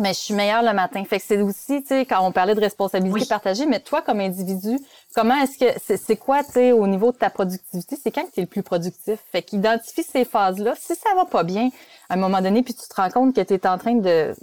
mais 0.00 0.14
je 0.14 0.18
suis 0.18 0.34
meilleure 0.34 0.62
le 0.62 0.72
matin. 0.72 1.04
Fait 1.04 1.18
que 1.18 1.24
c'est 1.26 1.40
aussi, 1.42 1.82
tu 1.82 1.88
sais, 1.88 2.06
quand 2.06 2.26
on 2.26 2.32
parlait 2.32 2.54
de 2.54 2.60
responsabilité 2.60 3.20
Oui. 3.20 3.26
partagée, 3.26 3.66
mais 3.66 3.80
toi, 3.80 4.00
comme 4.02 4.20
individu, 4.20 4.78
comment 5.14 5.34
est-ce 5.42 5.58
que, 5.58 5.78
c'est, 5.84 5.96
c'est 5.96 6.16
quoi, 6.16 6.42
tu 6.44 6.52
sais, 6.52 6.72
au 6.72 6.86
niveau 6.86 7.12
de 7.12 7.16
ta 7.18 7.30
productivité, 7.30 7.96
c'est 8.02 8.10
quand 8.10 8.24
que 8.24 8.32
tu 8.32 8.40
es 8.40 8.42
le 8.42 8.48
plus 8.48 8.62
productif? 8.62 9.20
Fait 9.30 9.42
qu'identifie 9.42 10.02
ces 10.02 10.24
phases-là. 10.24 10.74
Si 10.78 10.94
ça 10.94 11.14
va 11.14 11.24
pas 11.26 11.42
bien, 11.42 11.68
à 12.08 12.14
un 12.14 12.16
moment 12.16 12.40
donné, 12.40 12.62
puis 12.62 12.74
tu 12.74 12.88
te 12.88 12.94
rends 12.94 13.10
compte 13.10 13.34
que 13.34 13.40
tu 13.42 13.54
es 13.54 13.66
en 13.66 13.76
train 13.78 13.94
de, 13.94 14.08
euh, 14.08 14.34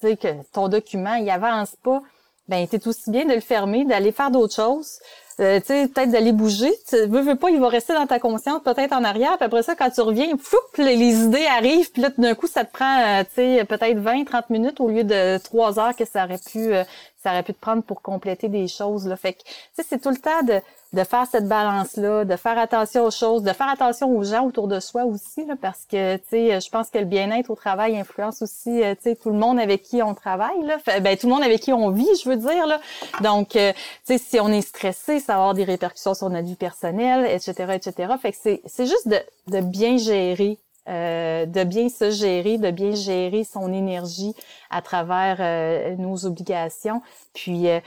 tu 0.00 0.08
sais, 0.08 0.16
que 0.16 0.28
ton 0.52 0.68
document, 0.68 1.14
il 1.14 1.28
avance 1.30 1.74
pas, 1.82 2.00
ben, 2.46 2.68
t'es 2.68 2.86
aussi 2.86 3.10
bien 3.10 3.24
de 3.24 3.32
le 3.32 3.40
fermer, 3.40 3.84
d'aller 3.84 4.12
faire 4.12 4.30
d'autres 4.30 4.54
choses. 4.54 4.98
Euh, 5.40 5.58
tu 5.60 5.66
sais, 5.66 5.88
peut-être 5.88 6.10
d'aller 6.10 6.32
bouger. 6.32 6.72
Tu 6.88 6.96
veux, 7.06 7.20
veux 7.20 7.36
pas, 7.36 7.50
il 7.50 7.60
va 7.60 7.68
rester 7.68 7.92
dans 7.92 8.06
ta 8.06 8.18
conscience, 8.20 8.62
peut-être 8.62 8.92
en 8.92 9.02
arrière. 9.02 9.36
Puis 9.36 9.46
après 9.46 9.62
ça, 9.62 9.74
quand 9.74 9.90
tu 9.90 10.00
reviens, 10.00 10.36
floup, 10.38 10.58
les, 10.78 11.24
idées 11.24 11.46
arrivent. 11.46 11.90
Puis 11.90 12.02
là, 12.02 12.10
d'un 12.16 12.34
coup, 12.34 12.46
ça 12.46 12.64
te 12.64 12.72
prend, 12.72 13.00
euh, 13.00 13.24
tu 13.24 13.34
sais, 13.36 13.64
peut-être 13.64 13.98
20, 13.98 14.24
30 14.24 14.50
minutes 14.50 14.80
au 14.80 14.88
lieu 14.88 15.04
de 15.04 15.38
3 15.38 15.78
heures 15.78 15.96
que 15.96 16.04
ça 16.04 16.24
aurait 16.24 16.38
pu, 16.38 16.72
euh, 16.72 16.84
ça 17.22 17.30
aurait 17.30 17.42
pu 17.42 17.52
te 17.52 17.60
prendre 17.60 17.82
pour 17.82 18.00
compléter 18.02 18.48
des 18.48 18.68
choses. 18.68 19.06
Là. 19.08 19.16
Fait 19.16 19.32
que, 19.32 19.38
tu 19.38 19.44
sais, 19.74 19.84
c'est 19.88 20.00
tout 20.00 20.10
le 20.10 20.18
temps 20.18 20.42
de, 20.44 20.60
de 20.94 21.04
faire 21.04 21.26
cette 21.26 21.46
balance-là, 21.48 22.24
de 22.24 22.36
faire 22.36 22.58
attention 22.58 23.04
aux 23.04 23.10
choses, 23.10 23.42
de 23.42 23.52
faire 23.52 23.68
attention 23.68 24.16
aux 24.16 24.22
gens 24.22 24.44
autour 24.44 24.68
de 24.68 24.80
soi 24.80 25.04
aussi, 25.04 25.44
là, 25.44 25.54
parce 25.60 25.84
que, 25.84 26.16
tu 26.16 26.22
sais, 26.30 26.60
je 26.60 26.70
pense 26.70 26.90
que 26.90 26.98
le 26.98 27.04
bien-être 27.04 27.50
au 27.50 27.54
travail 27.54 27.98
influence 27.98 28.42
aussi, 28.42 28.82
euh, 28.82 28.94
tu 28.94 29.10
sais, 29.10 29.16
tout 29.16 29.30
le 29.30 29.38
monde 29.38 29.58
avec 29.58 29.82
qui 29.82 30.02
on 30.02 30.14
travaille, 30.14 30.62
là. 30.62 30.78
Ben, 31.00 31.16
tout 31.16 31.26
le 31.26 31.34
monde 31.34 31.42
avec 31.42 31.60
qui 31.60 31.72
on 31.72 31.90
vit, 31.90 32.06
je 32.22 32.28
veux 32.28 32.36
dire, 32.36 32.66
là. 32.66 32.80
Donc, 33.22 33.56
euh, 33.56 33.72
tu 34.06 34.16
sais, 34.16 34.18
si 34.18 34.40
on 34.40 34.48
est 34.48 34.62
stressé, 34.62 35.20
ça 35.20 35.34
va 35.34 35.40
avoir 35.40 35.54
des 35.54 35.64
répercussions 35.64 36.14
sur 36.14 36.30
notre 36.30 36.46
vie 36.46 36.56
personnelle, 36.56 37.26
etc., 37.26 37.74
etc. 37.74 38.12
Fait 38.20 38.32
que 38.32 38.38
c'est, 38.40 38.62
c'est 38.66 38.86
juste 38.86 39.08
de, 39.08 39.18
de 39.48 39.60
bien 39.60 39.96
gérer, 39.96 40.58
euh, 40.88 41.46
de 41.46 41.64
bien 41.64 41.88
se 41.88 42.10
gérer, 42.10 42.58
de 42.58 42.70
bien 42.70 42.94
gérer 42.94 43.42
son 43.44 43.72
énergie 43.72 44.34
à 44.68 44.82
travers 44.82 45.38
euh, 45.40 45.96
nos 45.96 46.26
obligations. 46.26 47.00
Puis, 47.32 47.68
euh, 47.68 47.80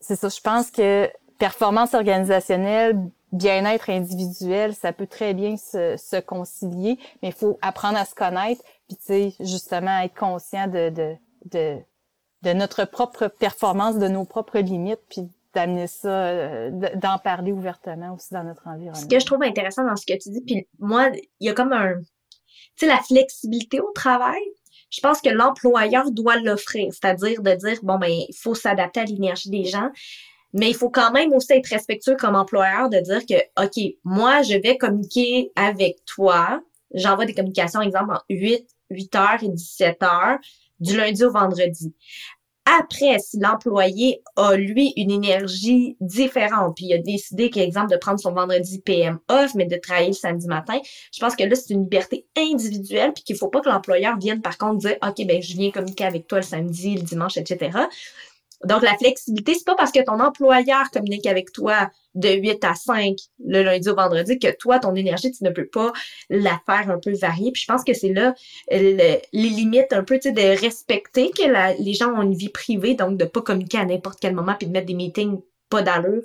c'est 0.00 0.14
ça, 0.14 0.28
je 0.28 0.40
pense 0.40 0.70
que 0.70 1.10
performance 1.38 1.94
organisationnelle, 1.94 2.98
bien-être 3.32 3.90
individuel, 3.90 4.74
ça 4.74 4.92
peut 4.92 5.06
très 5.06 5.34
bien 5.34 5.56
se, 5.56 5.96
se 5.96 6.20
concilier, 6.20 6.98
mais 7.22 7.28
il 7.28 7.34
faut 7.34 7.58
apprendre 7.62 7.98
à 7.98 8.04
se 8.04 8.14
connaître, 8.14 8.62
puis 8.88 8.96
tu 8.96 9.04
sais, 9.04 9.34
justement 9.40 10.00
être 10.00 10.14
conscient 10.14 10.68
de, 10.68 10.90
de, 10.90 11.14
de, 11.50 11.78
de 12.42 12.52
notre 12.52 12.84
propre 12.84 13.28
performance, 13.28 13.98
de 13.98 14.08
nos 14.08 14.24
propres 14.24 14.58
limites, 14.58 15.00
puis 15.08 15.28
d'amener 15.54 15.86
ça, 15.86 16.08
euh, 16.08 16.70
d'en 16.96 17.18
parler 17.18 17.52
ouvertement 17.52 18.14
aussi 18.14 18.34
dans 18.34 18.44
notre 18.44 18.66
environnement. 18.66 19.00
Ce 19.00 19.06
que 19.06 19.18
je 19.18 19.26
trouve 19.26 19.42
intéressant 19.42 19.84
dans 19.84 19.96
ce 19.96 20.06
que 20.06 20.18
tu 20.18 20.30
dis, 20.30 20.40
puis 20.40 20.66
moi, 20.78 21.10
il 21.40 21.46
y 21.46 21.48
a 21.48 21.54
comme 21.54 21.72
un, 21.72 21.94
tu 22.00 22.06
sais, 22.76 22.86
la 22.86 22.98
flexibilité 22.98 23.80
au 23.80 23.90
travail. 23.92 24.42
Je 24.90 25.00
pense 25.00 25.20
que 25.20 25.28
l'employeur 25.28 26.10
doit 26.12 26.36
l'offrir, 26.36 26.92
c'est-à-dire 26.92 27.42
de 27.42 27.52
dire, 27.54 27.78
bon, 27.82 27.98
ben, 27.98 28.10
il 28.10 28.34
faut 28.36 28.54
s'adapter 28.54 29.00
à 29.00 29.04
l'énergie 29.04 29.50
des 29.50 29.64
gens, 29.64 29.90
mais 30.54 30.70
il 30.70 30.74
faut 30.74 30.88
quand 30.88 31.12
même 31.12 31.32
aussi 31.34 31.52
être 31.52 31.66
respectueux 31.66 32.16
comme 32.16 32.36
employeur 32.36 32.88
de 32.88 32.98
dire 32.98 33.26
que, 33.26 33.34
OK, 33.62 33.96
moi, 34.04 34.42
je 34.42 34.54
vais 34.54 34.78
communiquer 34.78 35.52
avec 35.56 36.04
toi, 36.06 36.62
j'envoie 36.94 37.26
des 37.26 37.34
communications, 37.34 37.82
exemple, 37.82 38.14
en 38.14 38.20
8 38.30 38.66
8h 38.90 39.44
et 39.44 39.48
17h 39.48 40.38
du 40.80 40.96
lundi 40.96 41.24
au 41.24 41.32
vendredi. 41.32 41.94
Après, 42.66 43.18
si 43.18 43.38
l'employé 43.38 44.22
a, 44.36 44.56
lui, 44.56 44.94
une 44.96 45.10
énergie 45.10 45.96
différente, 46.00 46.76
puis 46.76 46.86
il 46.86 46.94
a 46.94 46.98
décidé, 46.98 47.50
exemple, 47.56 47.92
de 47.92 47.98
prendre 47.98 48.18
son 48.18 48.32
vendredi 48.32 48.80
PM 48.80 49.18
off, 49.28 49.54
mais 49.54 49.66
de 49.66 49.76
travailler 49.76 50.08
le 50.08 50.14
samedi 50.14 50.46
matin, 50.46 50.78
je 51.12 51.20
pense 51.20 51.36
que 51.36 51.44
là, 51.44 51.54
c'est 51.56 51.74
une 51.74 51.82
liberté 51.82 52.26
individuelle, 52.38 53.12
puis 53.12 53.22
qu'il 53.22 53.36
faut 53.36 53.48
pas 53.48 53.60
que 53.60 53.68
l'employeur 53.68 54.18
vienne, 54.18 54.40
par 54.40 54.56
contre, 54.56 54.78
dire, 54.78 54.96
OK, 55.06 55.26
ben, 55.26 55.42
je 55.42 55.52
viens 55.54 55.70
communiquer 55.72 56.04
avec 56.04 56.26
toi 56.26 56.38
le 56.38 56.44
samedi, 56.44 56.94
le 56.94 57.02
dimanche, 57.02 57.36
etc. 57.36 57.70
Donc, 58.66 58.82
la 58.82 58.96
flexibilité, 58.96 59.54
c'est 59.54 59.64
pas 59.64 59.74
parce 59.74 59.92
que 59.92 60.02
ton 60.02 60.20
employeur 60.20 60.90
communique 60.90 61.26
avec 61.26 61.52
toi 61.52 61.90
de 62.14 62.28
8 62.28 62.64
à 62.64 62.74
5 62.74 63.16
le 63.44 63.62
lundi 63.62 63.88
au 63.88 63.94
vendredi 63.94 64.38
que 64.38 64.54
toi, 64.56 64.78
ton 64.78 64.94
énergie, 64.94 65.32
tu 65.32 65.44
ne 65.44 65.50
peux 65.50 65.66
pas 65.66 65.92
la 66.30 66.60
faire 66.66 66.90
un 66.90 66.98
peu 66.98 67.12
varier. 67.14 67.52
Puis 67.52 67.62
je 67.62 67.66
pense 67.66 67.84
que 67.84 67.94
c'est 67.94 68.12
là 68.12 68.34
les 68.70 69.22
limites 69.32 69.92
un 69.92 70.04
peu, 70.04 70.18
tu 70.18 70.28
sais, 70.28 70.32
de 70.32 70.60
respecter 70.60 71.30
que 71.30 71.82
les 71.82 71.94
gens 71.94 72.12
ont 72.12 72.22
une 72.22 72.34
vie 72.34 72.48
privée, 72.48 72.94
donc 72.94 73.18
de 73.18 73.24
pas 73.24 73.42
communiquer 73.42 73.78
à 73.78 73.84
n'importe 73.84 74.18
quel 74.20 74.34
moment 74.34 74.54
puis 74.58 74.66
de 74.66 74.72
mettre 74.72 74.86
des 74.86 74.94
meetings 74.94 75.40
pas 75.68 75.82
d'allure. 75.82 76.22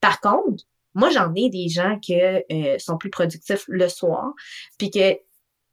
Par 0.00 0.20
contre, 0.20 0.64
moi, 0.94 1.10
j'en 1.10 1.34
ai 1.34 1.50
des 1.50 1.68
gens 1.68 1.98
qui 2.00 2.20
euh, 2.20 2.78
sont 2.78 2.96
plus 2.96 3.10
productifs 3.10 3.64
le 3.68 3.88
soir, 3.88 4.32
puis 4.78 4.90
que 4.90 5.18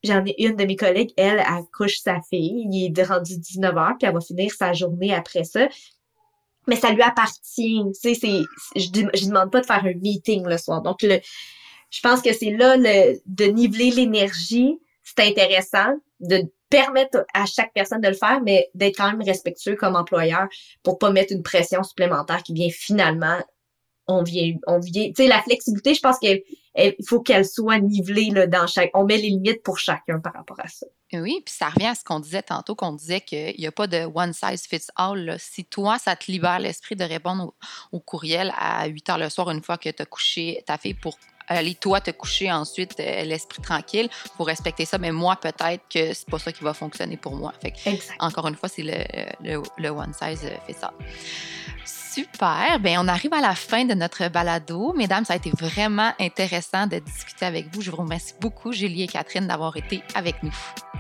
J'en 0.06 0.24
ai 0.24 0.36
une 0.38 0.56
de 0.56 0.66
mes 0.66 0.76
collègues, 0.76 1.14
elle, 1.18 1.40
elle 1.40 1.64
couche 1.76 1.98
sa 1.98 2.22
fille, 2.30 2.68
il 2.72 2.94
est 2.96 3.04
rendu 3.04 3.34
19h, 3.34 3.98
puis 3.98 4.08
elle 4.08 4.14
va 4.14 4.22
finir 4.22 4.52
sa 4.54 4.72
journée 4.72 5.14
après 5.14 5.44
ça. 5.44 5.68
Mais 6.68 6.76
ça 6.76 6.92
lui 6.92 7.02
appartient. 7.02 7.84
Tu 7.94 7.94
sais, 7.94 8.14
c'est, 8.16 8.42
je, 8.76 8.88
je 9.14 9.28
demande 9.28 9.52
pas 9.52 9.62
de 9.62 9.66
faire 9.66 9.84
un 9.84 9.94
meeting 9.94 10.46
le 10.48 10.58
soir. 10.58 10.82
Donc, 10.82 11.02
le, 11.04 11.20
je 11.90 12.02
pense 12.02 12.22
que 12.22 12.34
c'est 12.34 12.52
là 12.52 12.76
le, 12.78 13.20
de 13.26 13.46
niveler 13.46 13.92
l'énergie. 13.92 14.80
C'est 15.04 15.28
intéressant 15.28 15.96
de 16.20 16.44
permettre 16.70 17.26
à 17.34 17.46
chaque 17.46 17.74
personne 17.74 18.02
de 18.02 18.08
le 18.08 18.16
faire, 18.16 18.42
mais 18.42 18.70
d'être 18.74 18.98
quand 18.98 19.12
même 19.12 19.22
respectueux 19.22 19.76
comme 19.76 19.96
employeur 19.96 20.48
pour 20.84 20.98
pas 20.98 21.12
mettre 21.12 21.32
une 21.32 21.44
pression 21.44 21.84
supplémentaire 21.84 22.42
qui 22.44 22.54
vient 22.54 22.70
finalement 22.70 23.38
on 24.08 24.24
vient, 24.24 24.54
on 24.68 24.80
vient, 24.80 25.08
tu 25.08 25.14
sais, 25.24 25.28
la 25.28 25.42
flexibilité, 25.42 25.94
je 25.94 26.02
pense 26.02 26.20
qu'il 26.20 26.44
faut 27.08 27.22
qu'elle 27.22 27.46
soit 27.46 27.80
nivelée 27.80 28.30
là, 28.30 28.48
dans 28.48 28.68
chaque. 28.68 28.92
On 28.94 29.06
met 29.06 29.18
les 29.18 29.30
limites 29.30 29.64
pour 29.64 29.80
chacun 29.80 30.20
par 30.20 30.34
rapport 30.34 30.60
à 30.60 30.68
ça. 30.68 30.86
Oui, 31.22 31.42
puis 31.46 31.54
ça 31.54 31.70
revient 31.70 31.88
à 31.88 31.96
ce 31.96 32.04
qu'on 32.04 32.20
disait 32.20 32.42
tantôt, 32.42 32.76
qu'on 32.76 32.94
disait 32.94 33.22
qu'il 33.22 33.56
n'y 33.58 33.68
a 33.68 33.72
pas 33.72 33.88
de 33.88 34.10
one 34.14 34.34
size 34.34 34.66
fits 34.68 34.88
all. 34.96 35.36
Si 35.40 35.66
toi, 35.66 35.98
ça 36.00 36.16
te 36.16 36.32
libère 36.32 36.60
l'esprit 36.60 36.96
de 36.96 37.04
répondre 37.04 37.54
au, 37.92 38.00
courriel 38.00 38.54
à 38.58 38.86
8 38.88 39.10
heures 39.10 39.18
le 39.18 39.30
soir, 39.30 39.50
une 39.52 39.64
fois 39.64 39.78
que 39.78 39.90
tu 39.90 40.02
as 40.02 40.06
couché 40.06 40.64
ta 40.66 40.78
fille 40.78 40.94
pour 40.94 41.18
aller 41.48 41.76
toi 41.76 42.02
te 42.02 42.10
coucher 42.12 42.52
ensuite 42.52 43.00
euh, 43.00 43.24
l'esprit 43.24 43.62
tranquille 43.62 44.10
pour 44.36 44.48
respecter 44.48 44.84
ça 44.84 44.98
mais 44.98 45.12
moi 45.12 45.36
peut-être 45.36 45.84
que 45.88 46.12
c'est 46.12 46.28
pas 46.28 46.40
ça 46.40 46.52
qui 46.52 46.64
va 46.64 46.74
fonctionner 46.74 47.18
pour 47.18 47.36
moi. 47.36 47.54
Fait 47.62 47.74
encore 48.20 48.48
une 48.48 48.56
fois 48.56 48.68
c'est 48.68 48.82
le, 48.82 49.62
le, 49.78 49.90
one 49.90 50.14
size 50.14 50.42
fits 50.66 50.76
all 50.82 50.94
Super. 52.16 52.80
Bien, 52.80 53.04
on 53.04 53.10
arrive 53.10 53.34
à 53.34 53.42
la 53.42 53.56
fin 53.56 53.84
de 53.84 53.94
notre 53.94 54.30
balado. 54.30 54.94
Mesdames, 54.96 55.26
ça 55.26 55.34
a 55.34 55.36
été 55.36 55.52
vraiment 55.52 56.14
intéressant 56.18 56.88
de 56.88 57.00
discuter 57.00 57.46
avec 57.46 57.68
vous. 57.74 57.82
Je 57.82 57.92
vous 57.92 57.98
remercie 57.98 58.34
beaucoup, 58.40 58.72
Julie 58.72 59.04
et 59.04 59.08
Catherine, 59.08 59.48
d'avoir 59.48 59.76
été 59.76 60.02
avec 60.14 60.42
nous. 60.42 60.56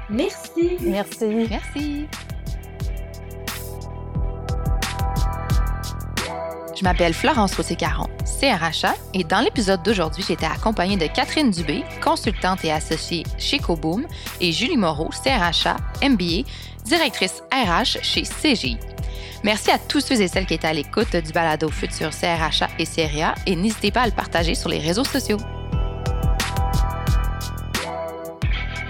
Merci. 0.10 0.75
Merci. 0.82 1.47
Merci. 1.49 2.08
Je 6.78 6.84
m'appelle 6.84 7.13
Florence 7.13 7.56
Rossier-Caron, 7.56 8.10
CRHA, 8.41 8.95
et 9.13 9.23
dans 9.23 9.39
l'épisode 9.39 9.82
d'aujourd'hui, 9.84 10.25
j'étais 10.28 10.45
accompagnée 10.45 10.97
de 10.97 11.08
Catherine 11.08 11.49
Dubé, 11.49 11.86
consultante 12.04 12.65
et 12.65 12.73
associée 12.73 13.23
chez 13.38 13.60
Coboom, 13.60 14.06
et 14.41 14.51
Julie 14.51 14.75
Moreau, 14.75 15.08
CRHA, 15.23 15.78
MBA, 16.04 16.43
directrice 16.84 17.41
RH 17.54 18.04
chez 18.04 18.23
CGI. 18.23 18.78
Merci 19.46 19.70
à 19.70 19.78
tous 19.78 20.00
ceux 20.00 20.20
et 20.20 20.28
celles 20.28 20.48
qui 20.48 20.56
étaient 20.56 20.66
à 20.66 20.74
l'écoute 20.74 21.16
du 21.16 21.32
balado 21.32 21.70
Futur 21.70 22.10
CRHA 22.10 22.68
et 22.80 22.86
CRA 22.88 23.36
et 23.46 23.56
n'hésitez 23.56 23.92
pas 23.92 24.02
à 24.02 24.06
le 24.08 24.12
partager 24.12 24.56
sur 24.56 24.70
les 24.70 24.80
réseaux 24.80 25.04
sociaux. 25.04 25.38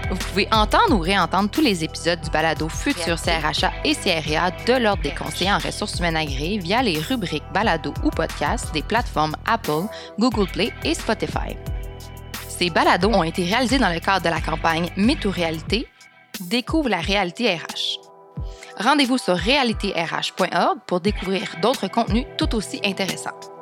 Vous 0.08 0.16
pouvez 0.16 0.48
entendre 0.50 0.94
ou 0.94 1.00
réentendre 1.00 1.50
tous 1.50 1.60
les 1.60 1.84
épisodes 1.84 2.22
du 2.22 2.30
balado 2.30 2.70
Futur 2.70 3.16
CRHA 3.20 3.70
et 3.84 3.94
CRA 3.94 4.50
de 4.50 4.82
l'Ordre 4.82 5.02
des 5.02 5.14
conseillers 5.14 5.52
en 5.52 5.58
ressources 5.58 5.98
humaines 5.98 6.16
agréées 6.16 6.56
via 6.56 6.82
les 6.82 7.00
rubriques 7.00 7.44
balado 7.52 7.92
ou 8.02 8.08
podcast 8.08 8.72
des 8.72 8.82
plateformes 8.82 9.36
Apple, 9.44 9.84
Google 10.18 10.50
Play 10.50 10.72
et 10.84 10.94
Spotify. 10.94 11.54
Ces 12.48 12.70
balados 12.70 13.10
ont 13.10 13.24
été 13.24 13.44
réalisés 13.44 13.78
dans 13.78 13.92
le 13.92 14.00
cadre 14.00 14.24
de 14.24 14.30
la 14.30 14.40
campagne 14.40 14.88
Méto 14.96 15.30
Réalité 15.30 15.86
Découvre 16.40 16.88
la 16.88 17.00
réalité 17.00 17.54
RH. 17.54 18.05
Rendez-vous 18.78 19.18
sur 19.18 19.36
realityrh.org 19.36 20.78
pour 20.86 21.00
découvrir 21.00 21.56
d'autres 21.62 21.88
contenus 21.88 22.26
tout 22.36 22.54
aussi 22.54 22.80
intéressants. 22.84 23.55